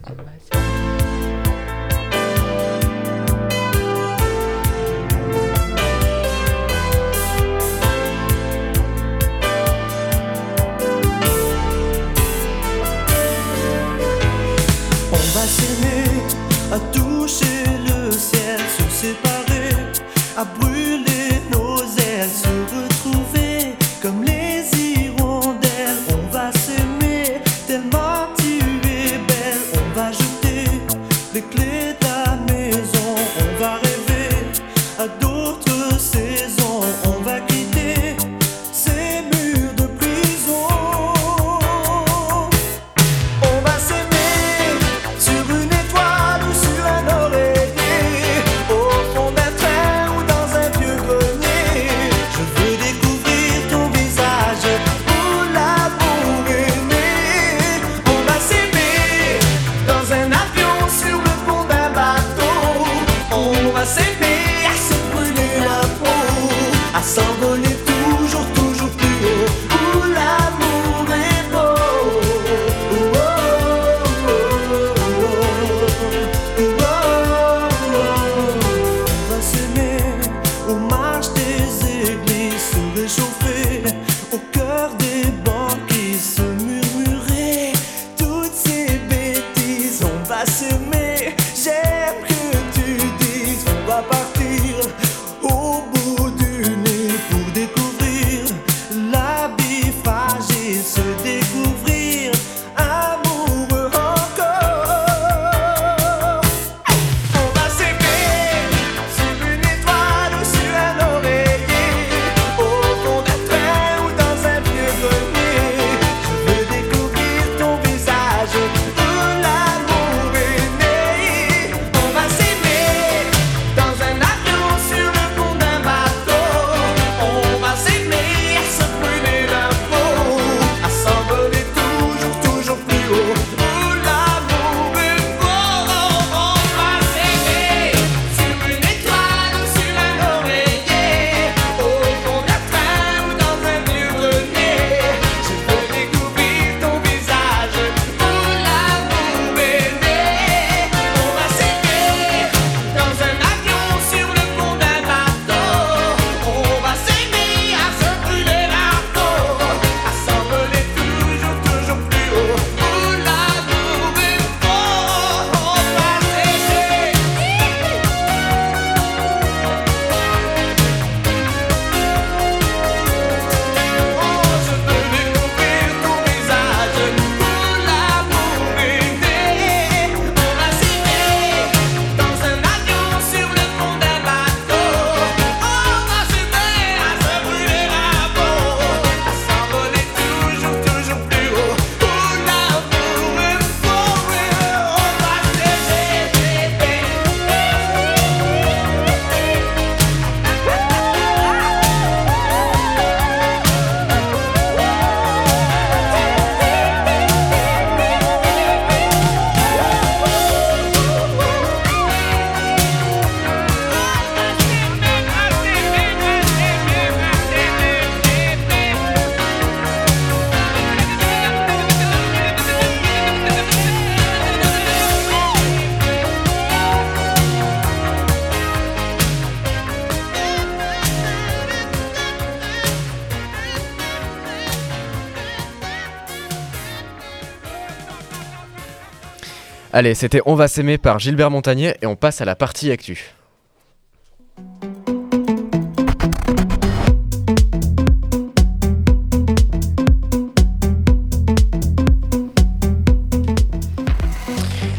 Allez, 239.96 240.16
c'était 240.16 240.40
On 240.44 240.56
va 240.56 240.66
s'aimer 240.66 240.98
par 240.98 241.20
Gilbert 241.20 241.52
Montagnier 241.52 241.94
et 242.02 242.06
on 242.06 242.16
passe 242.16 242.40
à 242.40 242.44
la 242.44 242.56
partie 242.56 242.90
actu. 242.90 243.30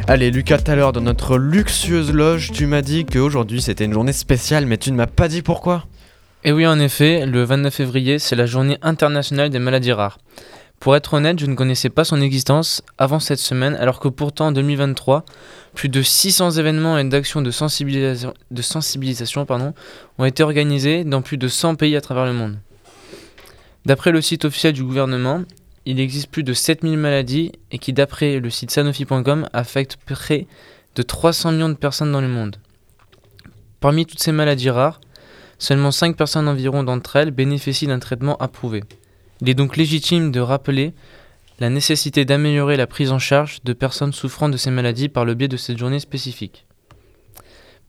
Allez 0.08 0.32
Lucas, 0.32 0.60
tout 0.60 0.72
à 0.72 0.76
l'heure 0.78 0.94
dans 0.94 1.02
notre 1.02 1.38
luxueuse 1.38 2.14
loge, 2.14 2.54
tu 2.54 2.66
m'as 2.66 2.82
dit 2.82 3.06
qu'aujourd'hui 3.06 3.62
c'était 3.62 3.84
une 3.84 3.92
journée 3.92 4.14
spéciale, 4.14 4.66
mais 4.66 4.78
tu 4.78 4.94
ne 4.94 4.96
m'as 4.96 5.08
pas 5.08 5.28
dit 5.28 5.42
pourquoi? 5.42 5.84
Et 6.46 6.54
oui, 6.54 6.66
en 6.66 6.80
effet, 6.80 7.26
le 7.26 7.44
29 7.44 7.74
février, 7.74 8.18
c'est 8.18 8.38
la 8.38 8.46
journée 8.46 8.78
internationale 8.82 9.50
des 9.50 9.60
maladies 9.60 9.92
rares. 9.92 10.20
Pour 10.86 10.96
être 10.96 11.16
honnête, 11.16 11.40
je 11.40 11.48
ne 11.48 11.56
connaissais 11.56 11.90
pas 11.90 12.04
son 12.04 12.22
existence 12.22 12.84
avant 13.00 13.20
cette 13.20 13.40
semaine, 13.40 13.74
alors 13.74 14.00
que 14.00 14.08
pourtant 14.08 14.50
en 14.50 14.52
2023, 14.52 15.26
plus 15.74 15.90
de 15.90 16.04
600 16.04 16.52
événements 16.52 17.00
et 17.00 17.04
d'actions 17.04 17.42
de 17.42 17.50
sensibilisation, 17.50 19.48
ont 20.20 20.26
été 20.26 20.44
organisés 20.44 21.04
dans 21.04 21.24
plus 21.24 21.40
de 21.40 21.48
100 21.48 21.74
pays 21.74 21.96
à 21.96 22.02
travers 22.02 22.26
le 22.26 22.34
monde. 22.34 22.60
D'après 23.88 24.12
le 24.12 24.22
site 24.22 24.46
officiel 24.46 24.74
du 24.74 24.84
gouvernement, 24.84 25.42
il 25.88 26.00
existe 26.00 26.28
plus 26.28 26.44
de 26.44 26.54
7000 26.54 27.00
maladies 27.00 27.52
et 27.72 27.80
qui, 27.80 27.92
d'après 27.92 28.40
le 28.40 28.52
site 28.52 28.70
sanofi.com, 28.70 29.50
affectent 29.54 29.98
près 30.06 30.46
de 30.94 31.02
300 31.02 31.54
millions 31.54 31.70
de 31.70 31.74
personnes 31.74 32.12
dans 32.12 32.22
le 32.22 32.28
monde. 32.28 32.58
Parmi 33.80 34.06
toutes 34.06 34.22
ces 34.22 34.32
maladies 34.32 34.70
rares, 34.70 35.02
seulement 35.58 35.90
5 35.90 36.16
personnes 36.16 36.48
environ 36.48 36.84
d'entre 36.84 37.16
elles 37.16 37.32
bénéficient 37.32 37.88
d'un 37.88 37.98
traitement 37.98 38.38
approuvé. 38.38 38.84
Il 39.42 39.50
est 39.50 39.54
donc 39.54 39.78
légitime 39.78 40.32
de 40.32 40.40
rappeler 40.40 40.94
la 41.60 41.70
nécessité 41.70 42.26
d'améliorer 42.26 42.78
la 42.78 42.88
prise 42.88 43.12
en 43.12 43.20
charge 43.20 43.64
de 43.64 43.74
personnes 43.74 44.14
souffrant 44.14 44.50
de 44.50 44.58
ces 44.58 44.72
maladies 44.72 45.10
par 45.10 45.26
le 45.26 45.34
biais 45.34 45.48
de 45.48 45.58
cette 45.58 45.78
journée 45.78 46.00
spécifique. 46.00 46.66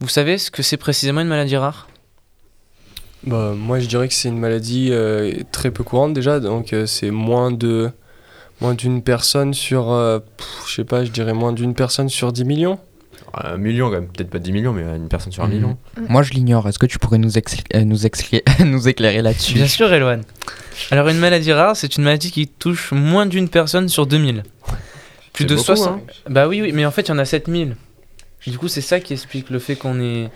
Vous 0.00 0.08
savez 0.08 0.38
ce 0.38 0.50
que 0.50 0.62
c'est 0.62 0.76
précisément 0.76 1.20
une 1.20 1.28
maladie 1.28 1.56
rare? 1.56 1.88
Bah, 3.24 3.54
moi, 3.56 3.80
je 3.80 3.86
dirais 3.86 4.08
que 4.08 4.14
c'est 4.14 4.28
une 4.28 4.38
maladie 4.38 4.90
euh, 4.92 5.32
très 5.50 5.70
peu 5.70 5.82
courante 5.82 6.12
déjà, 6.12 6.38
donc 6.38 6.72
euh, 6.72 6.86
c'est 6.86 7.10
moins 7.10 7.50
d'une 7.50 9.02
personne 9.02 9.52
sur, 9.52 9.90
euh, 9.90 10.20
je 10.68 10.74
sais 10.74 10.84
pas, 10.84 11.04
je 11.04 11.10
dirais 11.10 11.32
moins 11.32 11.52
d'une 11.52 11.74
personne 11.74 12.08
sur 12.08 12.32
10 12.32 12.44
millions. 12.44 12.78
Un 13.38 13.58
million 13.58 13.86
quand 13.90 13.96
même, 13.96 14.08
peut-être 14.08 14.30
pas 14.30 14.38
10 14.38 14.52
millions, 14.52 14.72
mais 14.72 14.82
une 14.96 15.08
personne 15.08 15.30
sur 15.32 15.44
un 15.44 15.46
Mhm. 15.48 15.52
million. 15.54 15.78
Moi, 16.08 16.22
je 16.22 16.32
l'ignore. 16.32 16.66
Est-ce 16.68 16.78
que 16.78 16.86
tu 16.86 16.98
pourrais 16.98 17.18
nous, 17.18 17.36
euh, 17.36 17.40
nous, 18.64 18.88
éclairer 18.88 19.20
là-dessus? 19.22 19.54
Bien 19.54 19.66
sûr, 19.68 19.92
Eloane. 19.92 20.22
Alors, 20.90 21.08
une 21.08 21.18
maladie 21.18 21.52
rare, 21.52 21.76
c'est 21.76 21.96
une 21.96 22.04
maladie 22.04 22.30
qui 22.30 22.46
touche 22.48 22.92
moins 22.92 23.26
d'une 23.26 23.48
personne 23.48 23.88
sur 23.88 24.06
2000. 24.06 24.42
Plus 25.32 25.44
C'est 25.44 25.44
de 25.50 25.54
beaucoup, 25.54 25.66
60. 25.66 26.00
hein. 26.00 26.12
Bah 26.30 26.48
oui, 26.48 26.62
oui, 26.62 26.72
mais 26.72 26.86
en 26.86 26.90
fait, 26.90 27.02
il 27.02 27.08
y 27.08 27.12
en 27.12 27.18
a 27.18 27.24
7000. 27.26 27.76
Du 28.46 28.56
coup, 28.58 28.68
c'est 28.68 28.80
ça 28.80 29.00
qui 29.00 29.12
explique 29.12 29.50
le 29.50 29.58
fait 29.58 29.76
qu'on 29.76 30.00
est 30.00 30.30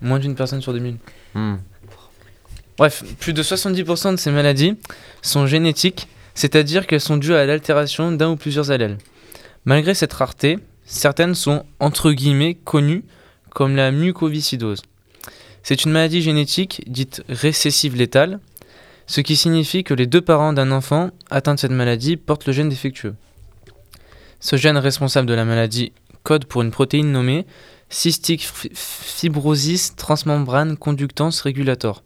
moins 0.00 0.18
d'une 0.20 0.34
personne 0.36 0.60
sur 0.60 0.72
2000. 0.72 0.96
Hmm. 1.34 1.56
Bref, 2.78 3.02
plus 3.18 3.32
de 3.32 3.42
70% 3.42 4.12
de 4.12 4.16
ces 4.16 4.30
maladies 4.30 4.76
sont 5.22 5.46
génétiques, 5.46 6.06
c'est-à-dire 6.34 6.86
qu'elles 6.86 7.00
sont 7.00 7.16
dues 7.16 7.34
à 7.34 7.46
l'altération 7.46 8.12
d'un 8.12 8.28
ou 8.30 8.36
plusieurs 8.36 8.70
allèles. 8.70 8.98
Malgré 9.64 9.94
cette 9.94 10.12
rareté, 10.12 10.58
certaines 10.86 11.34
sont 11.34 11.64
entre 11.80 12.12
guillemets 12.12 12.54
connues 12.54 13.04
comme 13.50 13.76
la 13.76 13.90
mucoviscidose. 13.90 14.82
C'est 15.62 15.84
une 15.84 15.92
maladie 15.92 16.22
génétique 16.22 16.82
dite 16.86 17.22
récessive 17.28 17.96
létale, 17.96 18.38
ce 19.06 19.20
qui 19.20 19.36
signifie 19.36 19.84
que 19.84 19.94
les 19.94 20.06
deux 20.06 20.20
parents 20.20 20.52
d'un 20.52 20.70
enfant 20.72 21.10
atteint 21.30 21.54
de 21.54 21.60
cette 21.60 21.70
maladie 21.72 22.16
portent 22.16 22.46
le 22.46 22.52
gène 22.52 22.68
défectueux. 22.68 23.14
Ce 24.40 24.56
gène 24.56 24.76
responsable 24.76 25.28
de 25.28 25.34
la 25.34 25.44
maladie 25.44 25.92
code 26.22 26.44
pour 26.44 26.62
une 26.62 26.70
protéine 26.70 27.12
nommée 27.12 27.46
cystic 27.88 28.44
fi- 28.46 28.70
fibrosis 28.74 29.94
transmembrane 29.96 30.76
conductance 30.76 31.40
régulator. 31.40 32.02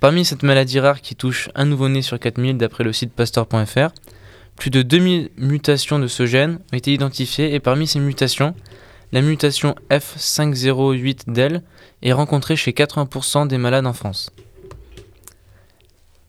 Parmi 0.00 0.24
cette 0.24 0.42
maladie 0.42 0.80
rare 0.80 1.00
qui 1.00 1.14
touche 1.14 1.48
un 1.54 1.64
nouveau-né 1.64 2.02
sur 2.02 2.18
4000 2.18 2.58
d'après 2.58 2.84
le 2.84 2.92
site 2.92 3.12
pasteur.fr, 3.12 3.90
plus 4.56 4.70
de 4.70 4.82
2000 4.82 5.30
mutations 5.36 5.98
de 5.98 6.06
ce 6.06 6.26
gène 6.26 6.58
ont 6.72 6.76
été 6.76 6.92
identifiées 6.92 7.54
et 7.54 7.60
parmi 7.60 7.86
ces 7.86 8.00
mutations, 8.00 8.54
la 9.12 9.20
mutation 9.20 9.74
F508del 9.90 11.62
est 12.02 12.12
rencontrée 12.12 12.56
chez 12.56 12.72
80% 12.72 13.46
des 13.46 13.58
malades 13.58 13.86
en 13.86 13.92
France. 13.92 14.30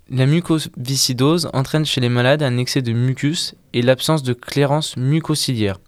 La 0.09 0.27
mucoviscidose 0.27 1.49
entraîne 1.53 1.85
chez 1.85 1.99
les 1.99 2.09
malades 2.09 2.43
un 2.43 2.57
excès 2.57 2.83
de 2.83 2.93
mucus 2.93 3.55
et 3.73 3.81
l'absence 3.81 4.21
de 4.21 4.33
clairance 4.33 4.97
mucociliaire. 4.97 5.79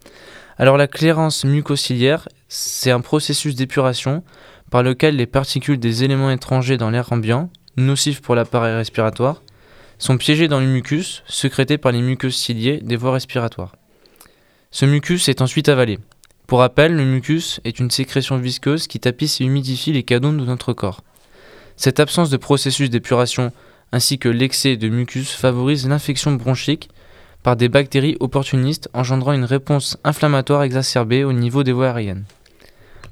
Alors 0.57 0.77
la 0.77 0.87
clairance 0.87 1.45
mucociliaire, 1.45 2.27
c'est 2.49 2.89
un 2.89 3.01
processus 3.01 3.53
d'épuration 3.53 4.23
par 4.71 4.81
lequel 4.81 5.17
les 5.17 5.27
particules 5.27 5.79
des 5.79 6.03
éléments 6.03 6.31
étrangers 6.31 6.77
dans 6.77 6.89
l'air 6.89 7.11
ambiant, 7.13 7.51
nocifs 7.77 8.21
pour 8.21 8.33
l'appareil 8.33 8.73
respiratoire, 8.73 9.43
sont 9.99 10.17
piégées 10.17 10.47
dans 10.47 10.59
le 10.59 10.67
mucus, 10.67 11.23
sécrété 11.27 11.77
par 11.77 11.91
les 11.91 12.01
muqueuses 12.01 12.35
ciliées 12.35 12.79
des 12.81 12.95
voies 12.95 13.13
respiratoires. 13.13 13.75
Ce 14.71 14.85
mucus 14.85 15.29
est 15.29 15.41
ensuite 15.41 15.69
avalé. 15.69 15.99
Pour 16.45 16.59
rappel, 16.59 16.95
le 16.95 17.03
mucus 17.03 17.59
est 17.65 17.79
une 17.79 17.91
sécrétion 17.91 18.37
visqueuse 18.37 18.87
qui 18.87 18.99
tapisse 18.99 19.41
et 19.41 19.45
humidifie 19.45 19.91
les 19.91 20.03
canaux 20.03 20.31
de 20.31 20.45
notre 20.45 20.73
corps. 20.73 21.01
Cette 21.75 21.99
absence 21.99 22.29
de 22.29 22.37
processus 22.37 22.89
d'épuration 22.89 23.51
ainsi 23.91 24.19
que 24.19 24.29
l'excès 24.29 24.77
de 24.77 24.89
mucus 24.89 25.31
favorise 25.31 25.87
l'infection 25.87 26.33
bronchique 26.33 26.89
par 27.43 27.55
des 27.55 27.69
bactéries 27.69 28.17
opportunistes 28.19 28.89
engendrant 28.93 29.33
une 29.33 29.45
réponse 29.45 29.97
inflammatoire 30.03 30.63
exacerbée 30.63 31.23
au 31.23 31.33
niveau 31.33 31.63
des 31.63 31.71
voies 31.71 31.87
aériennes. 31.87 32.25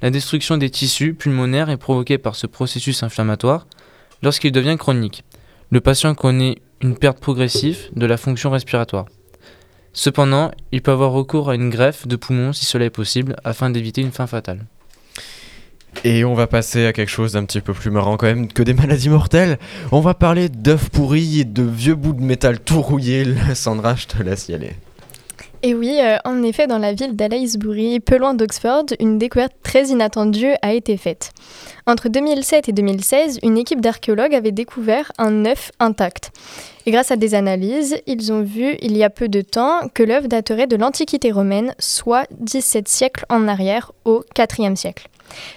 La 0.02 0.10
destruction 0.10 0.58
des 0.58 0.70
tissus 0.70 1.14
pulmonaires 1.14 1.70
est 1.70 1.78
provoquée 1.78 2.18
par 2.18 2.36
ce 2.36 2.48
processus 2.48 3.04
inflammatoire 3.04 3.66
lorsqu'il 4.24 4.52
devient 4.52 4.76
chronique. 4.78 5.24
Le 5.72 5.82
patient 5.82 6.16
connaît 6.16 6.58
une 6.82 6.98
perte 6.98 7.20
progressive 7.20 7.90
de 7.96 8.06
la 8.06 8.18
fonction 8.18 8.50
respiratoire. 8.52 9.06
Cependant, 9.94 10.52
il 10.72 10.82
peut 10.82 10.92
avoir 10.92 11.12
recours 11.12 11.50
à 11.50 11.56
une 11.56 11.70
greffe 11.70 12.08
de 12.08 12.16
poumon 12.16 12.52
si 12.52 12.66
cela 12.66 12.86
est 12.86 12.90
possible 12.90 13.38
afin 13.44 13.70
d'éviter 13.70 14.02
une 14.02 14.12
fin 14.12 14.28
fatale. 14.28 14.66
Et 16.04 16.26
on 16.26 16.34
va 16.34 16.48
passer 16.48 16.86
à 16.86 16.94
quelque 16.94 17.10
chose 17.10 17.34
d'un 17.34 17.46
petit 17.46 17.62
peu 17.62 17.74
plus 17.74 17.90
marrant 17.90 18.18
quand 18.18 18.28
même 18.28 18.52
que 18.52 18.62
des 18.62 18.74
maladies 18.74 19.10
mortelles. 19.10 19.58
On 19.92 20.02
va 20.02 20.14
parler 20.14 20.50
d'œufs 20.50 20.90
pourris 20.90 21.40
et 21.40 21.46
de 21.46 21.64
vieux 21.64 21.96
bouts 21.96 22.14
de 22.14 22.22
métal 22.22 22.60
tout 22.60 22.82
rouillés. 22.82 23.26
Sandra, 23.56 23.96
je 23.96 24.08
te 24.08 24.22
laisse 24.22 24.50
y 24.50 24.54
aller. 24.54 24.74
Et 25.68 25.74
oui, 25.74 25.98
euh, 26.00 26.18
en 26.26 26.44
effet, 26.44 26.68
dans 26.68 26.78
la 26.78 26.94
ville 26.94 27.16
d'Aylesbury, 27.16 28.00
peu 28.00 28.18
loin 28.18 28.36
d'Oxford, 28.36 28.86
une 29.00 29.18
découverte 29.18 29.54
très 29.64 29.86
inattendue 29.86 30.54
a 30.62 30.74
été 30.74 30.96
faite. 30.96 31.32
Entre 31.88 32.08
2007 32.08 32.70
et 32.70 32.72
2016, 32.72 33.40
une 33.42 33.58
équipe 33.58 33.82
d'archéologues 33.82 34.36
avait 34.36 34.52
découvert 34.52 35.12
un 35.18 35.44
œuf 35.46 35.72
intact. 35.80 36.32
Et 36.86 36.92
grâce 36.92 37.10
à 37.10 37.16
des 37.16 37.34
analyses, 37.34 37.98
ils 38.06 38.32
ont 38.32 38.44
vu 38.44 38.76
il 38.80 38.96
y 38.96 39.04
a 39.04 39.10
peu 39.10 39.28
de 39.28 39.42
temps 39.42 39.90
que 39.92 40.04
l'œuf 40.04 40.28
daterait 40.28 40.68
de 40.68 40.76
l'Antiquité 40.76 41.32
romaine, 41.32 41.74
soit 41.80 42.28
17 42.42 42.88
siècles 42.88 43.26
en 43.30 43.48
arrière, 43.48 43.92
au 44.06 44.24
IVe 44.38 44.76
siècle. 44.76 45.08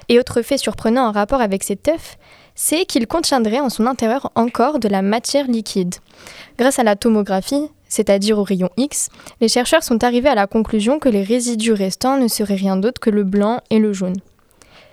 Et 0.09 0.19
autre 0.19 0.41
fait 0.41 0.57
surprenant 0.57 1.07
en 1.09 1.13
rapport 1.13 1.43
avec 1.43 1.63
cet 1.63 1.87
œuf, 1.87 2.17
c'est 2.55 2.87
qu'il 2.87 3.07
contiendrait 3.07 3.61
en 3.61 3.69
son 3.69 3.87
intérieur 3.87 4.33
encore 4.37 4.79
de 4.79 4.89
la 4.89 5.03
matière 5.03 5.49
liquide. 5.49 5.97
Grâce 6.57 6.79
à 6.79 6.83
la 6.83 6.97
tomographie, 6.97 7.69
c'est-à-dire 7.89 8.39
au 8.39 8.43
rayon 8.43 8.71
X, 8.77 9.09
les 9.41 9.49
chercheurs 9.49 9.83
sont 9.83 10.05
arrivés 10.05 10.29
à 10.29 10.35
la 10.35 10.47
conclusion 10.47 10.99
que 10.99 11.09
les 11.09 11.23
résidus 11.23 11.73
restants 11.73 12.19
ne 12.19 12.29
seraient 12.29 12.55
rien 12.55 12.77
d'autre 12.77 13.01
que 13.01 13.11
le 13.11 13.25
blanc 13.25 13.61
et 13.71 13.79
le 13.79 13.93
jaune. 13.93 14.17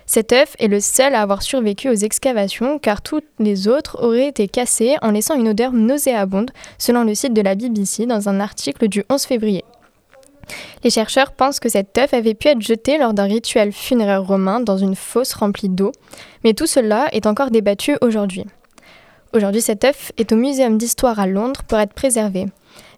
Cet 0.06 0.32
œuf 0.32 0.54
est 0.60 0.68
le 0.68 0.78
seul 0.78 1.14
à 1.14 1.22
avoir 1.22 1.42
survécu 1.42 1.88
aux 1.88 1.94
excavations 1.94 2.78
car 2.78 3.02
tous 3.02 3.22
les 3.40 3.66
autres 3.66 4.02
auraient 4.02 4.28
été 4.28 4.46
cassés 4.46 4.96
en 5.02 5.10
laissant 5.10 5.34
une 5.34 5.48
odeur 5.48 5.72
nauséabonde, 5.72 6.52
selon 6.78 7.02
le 7.02 7.14
site 7.14 7.34
de 7.34 7.42
la 7.42 7.56
BBC 7.56 8.06
dans 8.06 8.28
un 8.28 8.38
article 8.38 8.86
du 8.88 9.04
11 9.10 9.22
février. 9.24 9.64
Les 10.84 10.90
chercheurs 10.90 11.32
pensent 11.32 11.58
que 11.58 11.68
cet 11.68 11.98
œuf 11.98 12.14
avait 12.14 12.34
pu 12.34 12.46
être 12.46 12.62
jeté 12.62 12.98
lors 12.98 13.14
d'un 13.14 13.24
rituel 13.24 13.72
funéraire 13.72 14.24
romain 14.24 14.60
dans 14.60 14.78
une 14.78 14.94
fosse 14.94 15.34
remplie 15.34 15.68
d'eau, 15.68 15.90
mais 16.44 16.54
tout 16.54 16.66
cela 16.66 17.08
est 17.10 17.26
encore 17.26 17.50
débattu 17.50 17.96
aujourd'hui. 18.00 18.44
Aujourd'hui, 19.32 19.60
cet 19.60 19.84
œuf 19.84 20.12
est 20.18 20.30
au 20.30 20.36
Muséum 20.36 20.78
d'histoire 20.78 21.18
à 21.18 21.26
Londres 21.26 21.62
pour 21.66 21.78
être 21.78 21.92
préservé. 21.92 22.46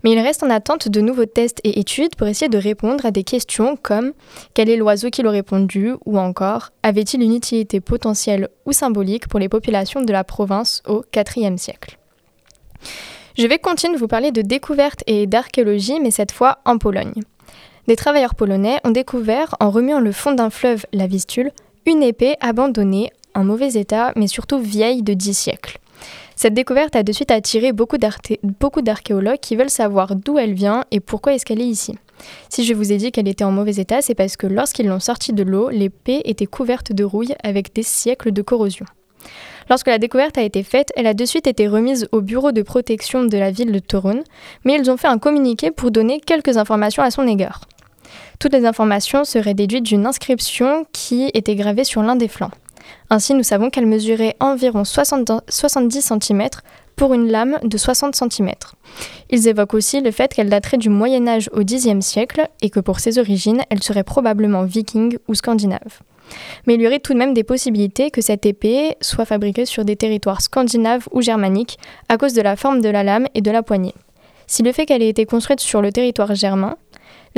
Mais 0.05 0.13
il 0.13 0.19
reste 0.21 0.43
en 0.43 0.51
attente 0.51 0.89
de 0.89 1.01
nouveaux 1.01 1.27
tests 1.27 1.61
et 1.65 1.81
études 1.81 2.15
pour 2.17 2.27
essayer 2.27 2.49
de 2.49 2.59
répondre 2.59 3.05
à 3.05 3.11
des 3.11 3.25
questions 3.25 3.77
comme 3.77 4.13
quel 4.55 4.69
est 4.71 4.77
l'oiseau 4.77 5.11
qui 5.11 5.23
l'aurait 5.23 5.43
pondu? 5.43 5.93
ou 6.07 6.19
encore 6.19 6.71
avait-il 6.83 7.23
une 7.23 7.35
utilité 7.35 7.81
potentielle 7.81 8.49
ou 8.67 8.73
symbolique 8.73 9.29
pour 9.29 9.41
les 9.41 9.49
populations 9.49 10.03
de 10.03 10.13
la 10.13 10.25
province 10.25 10.83
au 10.87 11.05
IVe 11.15 11.57
siècle? 11.57 11.99
Je 13.37 13.47
vais 13.47 13.59
continuer 13.59 13.95
de 13.95 14.01
vous 14.01 14.09
parler 14.09 14.33
de 14.33 14.43
découverte 14.43 15.05
et 15.07 15.27
d'archéologie, 15.27 16.01
mais 16.01 16.11
cette 16.11 16.33
fois 16.33 16.59
en 16.65 16.79
Pologne. 16.79 17.23
Des 17.87 17.97
travailleurs 17.97 18.35
polonais 18.35 18.81
ont 18.85 18.91
découvert, 18.91 19.55
en 19.61 19.71
remuant 19.71 20.01
le 20.01 20.13
fond 20.13 20.33
d'un 20.33 20.51
fleuve, 20.51 20.85
la 20.93 21.07
Vistule, 21.07 21.53
une 21.87 22.03
épée 22.03 22.37
abandonnée, 22.41 23.11
en 23.35 23.45
mauvais 23.45 23.75
état, 23.75 24.13
mais 24.17 24.27
surtout 24.27 24.59
vieille 24.59 25.03
de 25.03 25.15
10 25.15 25.35
siècles. 25.35 25.79
Cette 26.39 26.55
découverte 26.55 26.95
a 26.95 27.03
de 27.03 27.11
suite 27.11 27.33
attiré 27.33 27.73
beaucoup 27.73 27.99
d'archéologues 27.99 29.41
qui 29.41 29.57
veulent 29.57 29.69
savoir 29.69 30.15
d'où 30.15 30.39
elle 30.39 30.55
vient 30.55 30.85
et 30.93 31.01
pourquoi 31.01 31.35
est-ce 31.35 31.45
qu'elle 31.45 31.61
est 31.61 31.67
ici. 31.67 31.97
Si 32.49 32.63
je 32.63 32.75
vous 32.75 32.93
ai 32.93 32.97
dit 32.97 33.11
qu'elle 33.11 33.27
était 33.27 33.43
en 33.43 33.51
mauvais 33.51 33.73
état, 33.73 34.03
c'est 34.03 34.15
parce 34.15 34.37
que 34.37 34.47
lorsqu'ils 34.47 34.87
l'ont 34.87 35.01
sortie 35.01 35.33
de 35.33 35.43
l'eau, 35.43 35.69
les 35.69 35.91
paies 35.91 36.23
étaient 36.25 36.47
couvertes 36.47 36.93
de 36.93 37.03
rouille 37.03 37.35
avec 37.43 37.75
des 37.75 37.83
siècles 37.83 38.31
de 38.31 38.41
corrosion. 38.41 38.87
Lorsque 39.69 39.89
la 39.89 39.99
découverte 39.99 40.39
a 40.39 40.43
été 40.43 40.63
faite, 40.63 40.93
elle 40.95 41.09
a 41.09 41.15
de 41.15 41.25
suite 41.25 41.49
été 41.49 41.67
remise 41.67 42.07
au 42.13 42.21
bureau 42.21 42.53
de 42.53 42.63
protection 42.63 43.25
de 43.25 43.37
la 43.37 43.51
ville 43.51 43.73
de 43.73 43.81
Torun, 43.81 44.21
mais 44.65 44.77
ils 44.77 44.93
ont 44.93 44.97
fait 44.97 45.09
un 45.09 45.19
communiqué 45.19 45.73
pour 45.73 45.91
donner 45.91 46.21
quelques 46.21 46.57
informations 46.57 47.03
à 47.03 47.11
son 47.11 47.27
égard. 47.27 47.63
Toutes 48.39 48.53
les 48.53 48.65
informations 48.65 49.25
seraient 49.25 49.55
déduites 49.55 49.87
d'une 49.87 50.07
inscription 50.07 50.87
qui 50.93 51.33
était 51.35 51.57
gravée 51.57 51.83
sur 51.83 52.01
l'un 52.01 52.15
des 52.15 52.29
flancs. 52.29 52.53
Ainsi, 53.11 53.35
nous 53.35 53.43
savons 53.43 53.71
qu'elle 53.71 53.87
mesurait 53.87 54.37
environ 54.41 54.85
70 54.85 56.01
cm 56.01 56.49
pour 56.97 57.15
une 57.15 57.31
lame 57.31 57.59
de 57.63 57.79
60 57.79 58.15
cm. 58.17 58.53
Ils 59.31 59.49
évoquent 59.49 59.75
aussi 59.75 60.01
le 60.01 60.11
fait 60.11 60.35
qu'elle 60.35 60.51
daterait 60.51 60.79
du 60.79 60.89
Moyen 60.89 61.27
Âge 61.29 61.49
au 61.53 61.63
Xe 61.63 62.01
siècle 62.01 62.49
et 62.61 62.71
que 62.71 62.81
pour 62.81 63.01
ses 63.01 63.19
origines, 63.19 63.63
elle 63.71 63.83
serait 63.83 64.05
probablement 64.05 64.65
viking 64.65 65.17
ou 65.29 65.35
scandinave. 65.35 66.01
Mais 66.67 66.75
il 66.75 66.83
y 66.83 66.87
aurait 66.87 66.99
tout 66.99 67.15
de 67.15 67.19
même 67.19 67.35
des 67.35 67.45
possibilités 67.45 68.11
que 68.11 68.21
cette 68.21 68.45
épée 68.45 68.97
soit 69.01 69.25
fabriquée 69.25 69.65
sur 69.65 69.85
des 69.85 69.97
territoires 69.97 70.43
scandinaves 70.43 71.09
ou 71.13 71.23
germaniques 71.23 71.79
à 72.09 72.19
cause 72.19 72.35
de 72.35 72.43
la 72.43 72.57
forme 72.57 72.81
de 72.81 72.89
la 72.89 73.03
lame 73.03 73.27
et 73.35 73.41
de 73.41 73.51
la 73.51 73.63
poignée. 73.63 73.95
Si 74.47 74.63
le 74.63 74.73
fait 74.73 74.87
qu'elle 74.87 75.03
ait 75.03 75.09
été 75.09 75.27
construite 75.27 75.61
sur 75.61 75.83
le 75.83 75.93
territoire 75.93 76.35
germain, 76.35 76.77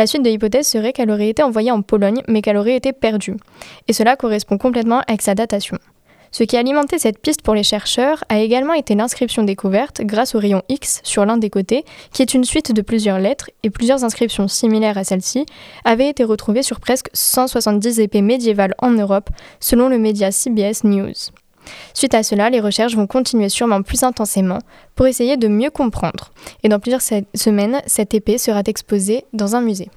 la 0.01 0.07
suite 0.07 0.23
de 0.23 0.31
l'hypothèse 0.31 0.67
serait 0.67 0.95
qu'elle 0.95 1.11
aurait 1.11 1.29
été 1.29 1.43
envoyée 1.43 1.71
en 1.71 1.83
Pologne 1.83 2.23
mais 2.27 2.41
qu'elle 2.41 2.57
aurait 2.57 2.75
été 2.75 2.95
perdue. 2.95 3.37
Et 3.87 3.93
cela 3.93 4.17
correspond 4.17 4.57
complètement 4.57 5.03
avec 5.07 5.21
sa 5.21 5.35
datation. 5.35 5.77
Ce 6.31 6.43
qui 6.43 6.57
a 6.57 6.61
alimenté 6.61 6.99
cette 6.99 7.19
piste 7.19 7.43
pour 7.43 7.55
les 7.55 7.63
chercheurs 7.63 8.25
a 8.31 8.39
également 8.39 8.73
été 8.73 8.95
l'inscription 8.95 9.43
découverte 9.43 10.01
grâce 10.01 10.35
au 10.35 10.39
rayon 10.39 10.63
X 10.71 11.03
sur 11.05 11.27
l'un 11.27 11.37
des 11.37 11.51
côtés, 11.51 11.85
qui 12.15 12.23
est 12.23 12.33
une 12.33 12.45
suite 12.45 12.73
de 12.73 12.81
plusieurs 12.81 13.19
lettres, 13.19 13.51
et 13.63 13.69
plusieurs 13.69 14.03
inscriptions 14.03 14.49
similaires 14.49 14.97
à 14.97 15.05
celle-ci 15.05 15.45
avaient 15.85 16.09
été 16.09 16.25
retrouvées 16.25 16.63
sur 16.63 16.81
presque 16.81 17.11
170 17.13 18.01
épées 18.01 18.23
médiévales 18.23 18.75
en 18.79 18.93
Europe, 18.93 19.29
selon 19.59 19.91
le 19.91 19.99
média 19.99 20.31
CBS 20.31 20.83
News. 20.85 21.13
Suite 21.95 22.15
à 22.15 22.23
cela, 22.23 22.51
les 22.51 22.61
recherches 22.61 22.95
vont 22.95 23.07
continuer 23.07 23.49
sûrement 23.49 23.83
plus 23.83 24.03
intensément 24.03 24.59
pour 24.95 25.07
essayer 25.07 25.37
de 25.37 25.49
mieux 25.49 25.71
comprendre. 25.71 26.33
Et 26.63 26.69
dans 26.69 26.79
plusieurs 26.79 27.03
semaines, 27.03 27.81
cette 27.87 28.15
épée 28.15 28.39
sera 28.39 28.63
exposée 28.67 29.25
dans 29.33 29.57
un 29.57 29.61
musée. 29.61 29.91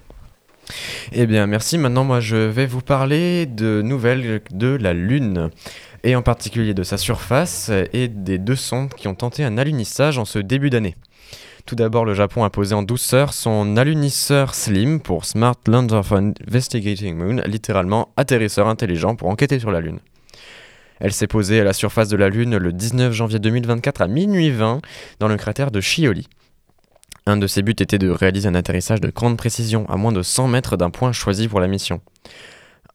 Eh 1.12 1.26
bien, 1.26 1.48
merci. 1.48 1.78
Maintenant, 1.78 2.04
moi, 2.04 2.20
je 2.20 2.38
vais 2.38 2.66
vous 2.66 2.82
parler 2.82 3.46
de 3.46 3.82
nouvelles 3.82 4.42
de 4.52 4.78
la 4.80 4.94
Lune 4.94 5.50
et 6.04 6.16
en 6.16 6.22
particulier 6.22 6.74
de 6.74 6.84
sa 6.84 6.98
surface 6.98 7.72
et 7.94 8.08
des 8.08 8.38
deux 8.38 8.56
sondes 8.56 8.94
qui 8.94 9.08
ont 9.08 9.16
tenté 9.16 9.44
un 9.44 9.58
alunissage 9.58 10.18
en 10.18 10.26
ce 10.26 10.40
début 10.40 10.70
d'année. 10.70 10.96
Tout 11.66 11.76
d'abord, 11.76 12.04
le 12.04 12.14
Japon 12.14 12.44
a 12.44 12.50
posé 12.50 12.76
en 12.76 12.84
douceur 12.84 13.34
son 13.34 13.78
alunisseur 13.78 14.54
SLIM 14.54 15.00
pour 15.00 15.24
Smart 15.24 15.56
Lander 15.66 16.02
for 16.04 16.18
Investigating 16.18 17.16
Moon, 17.16 17.42
littéralement 17.46 18.10
atterrisseur 18.18 18.68
intelligent 18.68 19.16
pour 19.16 19.30
enquêter 19.30 19.60
sur 19.60 19.72
la 19.72 19.80
Lune. 19.80 20.00
Elle 21.04 21.12
s'est 21.12 21.28
posée 21.28 21.60
à 21.60 21.66
la 21.66 21.74
surface 21.74 22.08
de 22.08 22.16
la 22.16 22.30
Lune 22.30 22.56
le 22.56 22.72
19 22.72 23.12
janvier 23.12 23.38
2024 23.38 24.04
à 24.04 24.08
minuit 24.08 24.52
20 24.52 24.80
dans 25.20 25.28
le 25.28 25.36
cratère 25.36 25.70
de 25.70 25.82
Shioli. 25.82 26.30
Un 27.26 27.36
de 27.36 27.46
ses 27.46 27.62
buts 27.62 27.76
était 27.78 27.98
de 27.98 28.10
réaliser 28.10 28.48
un 28.48 28.56
atterrissage 28.56 29.02
de 29.02 29.10
grande 29.10 29.36
précision 29.36 29.86
à 29.90 29.98
moins 29.98 30.14
de 30.14 30.22
100 30.22 30.48
mètres 30.48 30.78
d'un 30.78 30.92
point 30.92 31.12
choisi 31.12 31.50
pour 31.50 31.60
la 31.60 31.68
mission. 31.68 32.00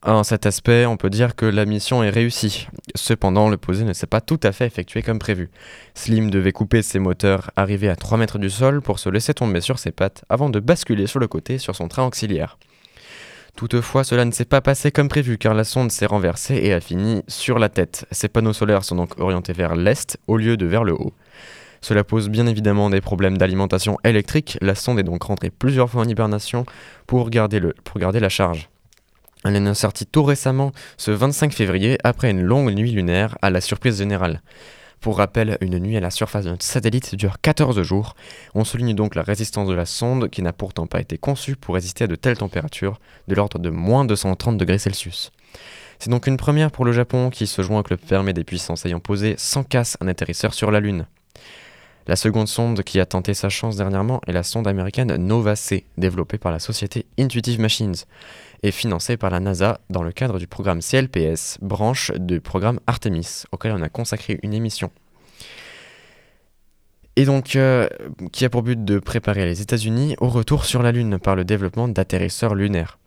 En 0.02 0.24
cet 0.24 0.46
aspect, 0.46 0.86
on 0.86 0.96
peut 0.96 1.10
dire 1.10 1.36
que 1.36 1.44
la 1.44 1.66
mission 1.66 2.02
est 2.02 2.08
réussie. 2.08 2.68
Cependant, 2.94 3.50
le 3.50 3.58
posé 3.58 3.84
ne 3.84 3.92
s'est 3.92 4.06
pas 4.06 4.22
tout 4.22 4.40
à 4.42 4.52
fait 4.52 4.64
effectué 4.64 5.02
comme 5.02 5.18
prévu. 5.18 5.50
Slim 5.92 6.30
devait 6.30 6.52
couper 6.52 6.80
ses 6.80 7.00
moteurs 7.00 7.50
arrivés 7.56 7.90
à 7.90 7.96
3 7.96 8.16
mètres 8.16 8.38
du 8.38 8.48
sol 8.48 8.80
pour 8.80 9.00
se 9.00 9.10
laisser 9.10 9.34
tomber 9.34 9.60
sur 9.60 9.78
ses 9.78 9.90
pattes 9.90 10.24
avant 10.30 10.48
de 10.48 10.60
basculer 10.60 11.06
sur 11.06 11.20
le 11.20 11.28
côté 11.28 11.58
sur 11.58 11.76
son 11.76 11.88
train 11.88 12.06
auxiliaire. 12.06 12.58
Toutefois, 13.58 14.04
cela 14.04 14.24
ne 14.24 14.30
s'est 14.30 14.44
pas 14.44 14.60
passé 14.60 14.92
comme 14.92 15.08
prévu 15.08 15.36
car 15.36 15.52
la 15.52 15.64
sonde 15.64 15.90
s'est 15.90 16.06
renversée 16.06 16.60
et 16.62 16.72
a 16.72 16.80
fini 16.80 17.24
sur 17.26 17.58
la 17.58 17.68
tête. 17.68 18.06
Ses 18.12 18.28
panneaux 18.28 18.52
solaires 18.52 18.84
sont 18.84 18.94
donc 18.94 19.18
orientés 19.18 19.52
vers 19.52 19.74
l'est 19.74 20.16
au 20.28 20.36
lieu 20.36 20.56
de 20.56 20.64
vers 20.64 20.84
le 20.84 20.92
haut. 20.92 21.12
Cela 21.80 22.04
pose 22.04 22.28
bien 22.28 22.46
évidemment 22.46 22.88
des 22.88 23.00
problèmes 23.00 23.36
d'alimentation 23.36 23.98
électrique. 24.04 24.58
La 24.60 24.76
sonde 24.76 25.00
est 25.00 25.02
donc 25.02 25.24
rentrée 25.24 25.50
plusieurs 25.50 25.90
fois 25.90 26.02
en 26.02 26.08
hibernation 26.08 26.66
pour 27.08 27.30
garder, 27.30 27.60
pour 27.82 27.98
garder 27.98 28.20
la 28.20 28.28
charge. 28.28 28.68
Elle 29.44 29.56
est 29.56 29.74
sortie 29.74 30.06
tout 30.06 30.22
récemment, 30.22 30.70
ce 30.96 31.10
25 31.10 31.52
février, 31.52 31.98
après 32.04 32.30
une 32.30 32.42
longue 32.42 32.72
nuit 32.72 32.92
lunaire, 32.92 33.36
à 33.42 33.50
la 33.50 33.60
surprise 33.60 33.98
générale. 33.98 34.40
Pour 35.00 35.18
rappel, 35.18 35.58
une 35.60 35.78
nuit 35.78 35.96
à 35.96 36.00
la 36.00 36.10
surface 36.10 36.44
notre 36.44 36.64
satellite 36.64 37.14
dure 37.14 37.40
14 37.40 37.80
jours. 37.82 38.16
On 38.54 38.64
souligne 38.64 38.94
donc 38.94 39.14
la 39.14 39.22
résistance 39.22 39.68
de 39.68 39.74
la 39.74 39.86
sonde, 39.86 40.28
qui 40.28 40.42
n'a 40.42 40.52
pourtant 40.52 40.86
pas 40.86 41.00
été 41.00 41.18
conçue 41.18 41.54
pour 41.54 41.76
résister 41.76 42.04
à 42.04 42.06
de 42.08 42.16
telles 42.16 42.38
températures, 42.38 42.98
de 43.28 43.34
l'ordre 43.36 43.60
de 43.60 43.70
moins 43.70 44.04
230 44.04 44.58
degrés 44.58 44.78
Celsius. 44.78 45.30
C'est 46.00 46.10
donc 46.10 46.26
une 46.26 46.36
première 46.36 46.72
pour 46.72 46.84
le 46.84 46.92
Japon, 46.92 47.30
qui 47.30 47.46
se 47.46 47.62
joint 47.62 47.80
au 47.80 47.82
club 47.84 48.00
fermé 48.04 48.32
des 48.32 48.44
puissances 48.44 48.86
ayant 48.86 49.00
posé 49.00 49.34
sans 49.38 49.62
casse 49.62 49.96
un 50.00 50.08
atterrisseur 50.08 50.52
sur 50.52 50.70
la 50.72 50.80
Lune. 50.80 51.06
La 52.08 52.16
seconde 52.16 52.48
sonde 52.48 52.82
qui 52.84 53.00
a 53.00 53.04
tenté 53.04 53.34
sa 53.34 53.50
chance 53.50 53.76
dernièrement 53.76 54.22
est 54.26 54.32
la 54.32 54.42
sonde 54.42 54.66
américaine 54.66 55.14
Nova-C, 55.16 55.84
développée 55.98 56.38
par 56.38 56.50
la 56.50 56.58
société 56.58 57.04
Intuitive 57.18 57.60
Machines 57.60 57.96
et 58.62 58.70
financée 58.70 59.18
par 59.18 59.28
la 59.28 59.40
NASA 59.40 59.78
dans 59.90 60.02
le 60.02 60.10
cadre 60.10 60.38
du 60.38 60.46
programme 60.46 60.80
CLPS, 60.80 61.58
branche 61.60 62.10
du 62.12 62.40
programme 62.40 62.80
Artemis, 62.86 63.42
auquel 63.52 63.72
on 63.72 63.82
a 63.82 63.90
consacré 63.90 64.40
une 64.42 64.54
émission. 64.54 64.90
Et 67.16 67.26
donc, 67.26 67.56
euh, 67.56 67.86
qui 68.32 68.46
a 68.46 68.48
pour 68.48 68.62
but 68.62 68.82
de 68.82 68.98
préparer 68.98 69.44
les 69.44 69.60
États-Unis 69.60 70.16
au 70.18 70.28
retour 70.28 70.64
sur 70.64 70.82
la 70.82 70.92
Lune 70.92 71.18
par 71.18 71.36
le 71.36 71.44
développement 71.44 71.88
d'atterrisseurs 71.88 72.54
lunaires. 72.54 72.98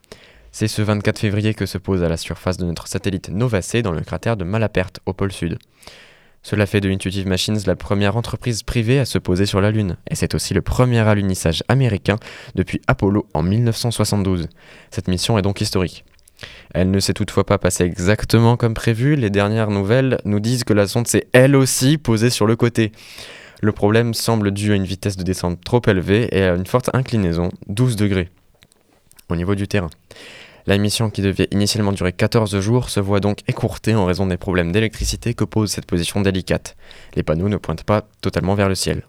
C'est 0.52 0.68
ce 0.68 0.80
24 0.80 1.18
février 1.18 1.54
que 1.54 1.66
se 1.66 1.78
pose 1.78 2.04
à 2.04 2.08
la 2.08 2.16
surface 2.16 2.56
de 2.56 2.66
notre 2.66 2.86
satellite 2.86 3.30
Nova-C 3.30 3.82
dans 3.82 3.90
le 3.90 4.02
cratère 4.02 4.36
de 4.36 4.44
Malaperte, 4.44 5.00
au 5.06 5.12
pôle 5.12 5.32
sud. 5.32 5.58
Cela 6.42 6.66
fait 6.66 6.80
de 6.80 6.90
Intuitive 6.90 7.28
Machines 7.28 7.58
la 7.66 7.76
première 7.76 8.16
entreprise 8.16 8.64
privée 8.64 8.98
à 8.98 9.04
se 9.04 9.18
poser 9.18 9.46
sur 9.46 9.60
la 9.60 9.70
Lune, 9.70 9.96
et 10.10 10.16
c'est 10.16 10.34
aussi 10.34 10.54
le 10.54 10.62
premier 10.62 10.98
alunissage 10.98 11.62
américain 11.68 12.16
depuis 12.56 12.80
Apollo 12.88 13.26
en 13.32 13.42
1972. 13.42 14.48
Cette 14.90 15.06
mission 15.06 15.38
est 15.38 15.42
donc 15.42 15.60
historique. 15.60 16.04
Elle 16.74 16.90
ne 16.90 16.98
s'est 16.98 17.14
toutefois 17.14 17.46
pas 17.46 17.58
passée 17.58 17.84
exactement 17.84 18.56
comme 18.56 18.74
prévu, 18.74 19.14
les 19.14 19.30
dernières 19.30 19.70
nouvelles 19.70 20.18
nous 20.24 20.40
disent 20.40 20.64
que 20.64 20.72
la 20.72 20.88
sonde 20.88 21.06
s'est 21.06 21.28
elle 21.32 21.54
aussi 21.54 21.96
posée 21.96 22.30
sur 22.30 22.46
le 22.46 22.56
côté. 22.56 22.90
Le 23.60 23.70
problème 23.70 24.12
semble 24.12 24.50
dû 24.50 24.72
à 24.72 24.74
une 24.74 24.84
vitesse 24.84 25.16
de 25.16 25.22
descente 25.22 25.62
trop 25.64 25.82
élevée 25.86 26.28
et 26.32 26.42
à 26.42 26.54
une 26.56 26.66
forte 26.66 26.90
inclinaison, 26.92 27.50
12 27.68 27.94
degrés, 27.94 28.30
au 29.28 29.36
niveau 29.36 29.54
du 29.54 29.68
terrain. 29.68 29.90
La 30.66 30.78
mission 30.78 31.10
qui 31.10 31.22
devait 31.22 31.48
initialement 31.50 31.92
durer 31.92 32.12
14 32.12 32.60
jours 32.60 32.88
se 32.88 33.00
voit 33.00 33.20
donc 33.20 33.40
écourtée 33.48 33.94
en 33.94 34.06
raison 34.06 34.26
des 34.26 34.36
problèmes 34.36 34.70
d'électricité 34.70 35.34
que 35.34 35.44
pose 35.44 35.70
cette 35.70 35.86
position 35.86 36.20
délicate. 36.20 36.76
Les 37.16 37.22
panneaux 37.22 37.48
ne 37.48 37.56
pointent 37.56 37.84
pas 37.84 38.06
totalement 38.20 38.54
vers 38.54 38.68
le 38.68 38.76
ciel. 38.76 39.02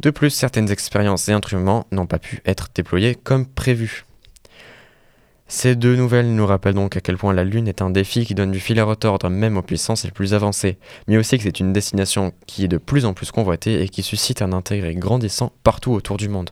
De 0.00 0.10
plus, 0.10 0.30
certaines 0.30 0.70
expériences 0.70 1.28
et 1.28 1.32
instruments 1.32 1.86
n'ont 1.90 2.06
pas 2.06 2.18
pu 2.18 2.42
être 2.44 2.68
déployés 2.74 3.14
comme 3.14 3.46
prévu. 3.46 4.04
Ces 5.54 5.76
deux 5.76 5.96
nouvelles 5.96 6.34
nous 6.34 6.46
rappellent 6.46 6.74
donc 6.74 6.96
à 6.96 7.02
quel 7.02 7.18
point 7.18 7.34
la 7.34 7.44
Lune 7.44 7.68
est 7.68 7.82
un 7.82 7.90
défi 7.90 8.24
qui 8.24 8.34
donne 8.34 8.52
du 8.52 8.58
fil 8.58 8.80
à 8.80 8.84
retordre 8.84 9.28
même 9.28 9.58
aux 9.58 9.62
puissances 9.62 10.04
les 10.04 10.10
plus 10.10 10.32
avancées, 10.32 10.78
mais 11.08 11.18
aussi 11.18 11.36
que 11.36 11.44
c'est 11.44 11.60
une 11.60 11.74
destination 11.74 12.32
qui 12.46 12.64
est 12.64 12.68
de 12.68 12.78
plus 12.78 13.04
en 13.04 13.12
plus 13.12 13.30
convoitée 13.30 13.82
et 13.82 13.88
qui 13.88 14.02
suscite 14.02 14.40
un 14.40 14.52
intérêt 14.54 14.94
grandissant 14.94 15.52
partout 15.62 15.92
autour 15.92 16.16
du 16.16 16.30
monde. 16.30 16.50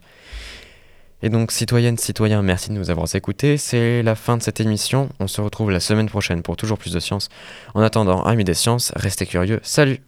Et 1.23 1.29
donc, 1.29 1.53
citoyennes, 1.53 1.99
citoyens, 1.99 2.43
merci 2.43 2.71
de 2.71 2.75
nous 2.75 2.91
avoir 2.91 3.07
écoutés. 3.15 3.59
C'est 3.59 4.03
la 4.03 4.15
fin 4.15 4.37
de 4.37 4.43
cette 4.43 4.61
émission. 4.61 5.11
On 5.21 5.27
se 5.27 5.41
retrouve 5.41 5.71
la 5.71 5.81
semaine 5.81 6.09
prochaine 6.09 6.43
pour 6.43 6.57
toujours 6.57 6.79
plus 6.79 6.93
de 6.93 7.01
sciences. 7.01 7.29
En 7.75 7.83
attendant, 7.83 8.23
amis 8.23 8.45
des 8.45 8.55
sciences, 8.55 8.93
restez 8.97 9.27
curieux. 9.27 9.61
Salut 9.63 10.01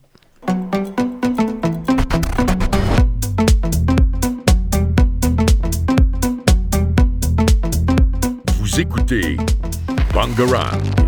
Vous 8.59 8.81
écoutez 8.81 9.37
Bangarang. 10.15 11.02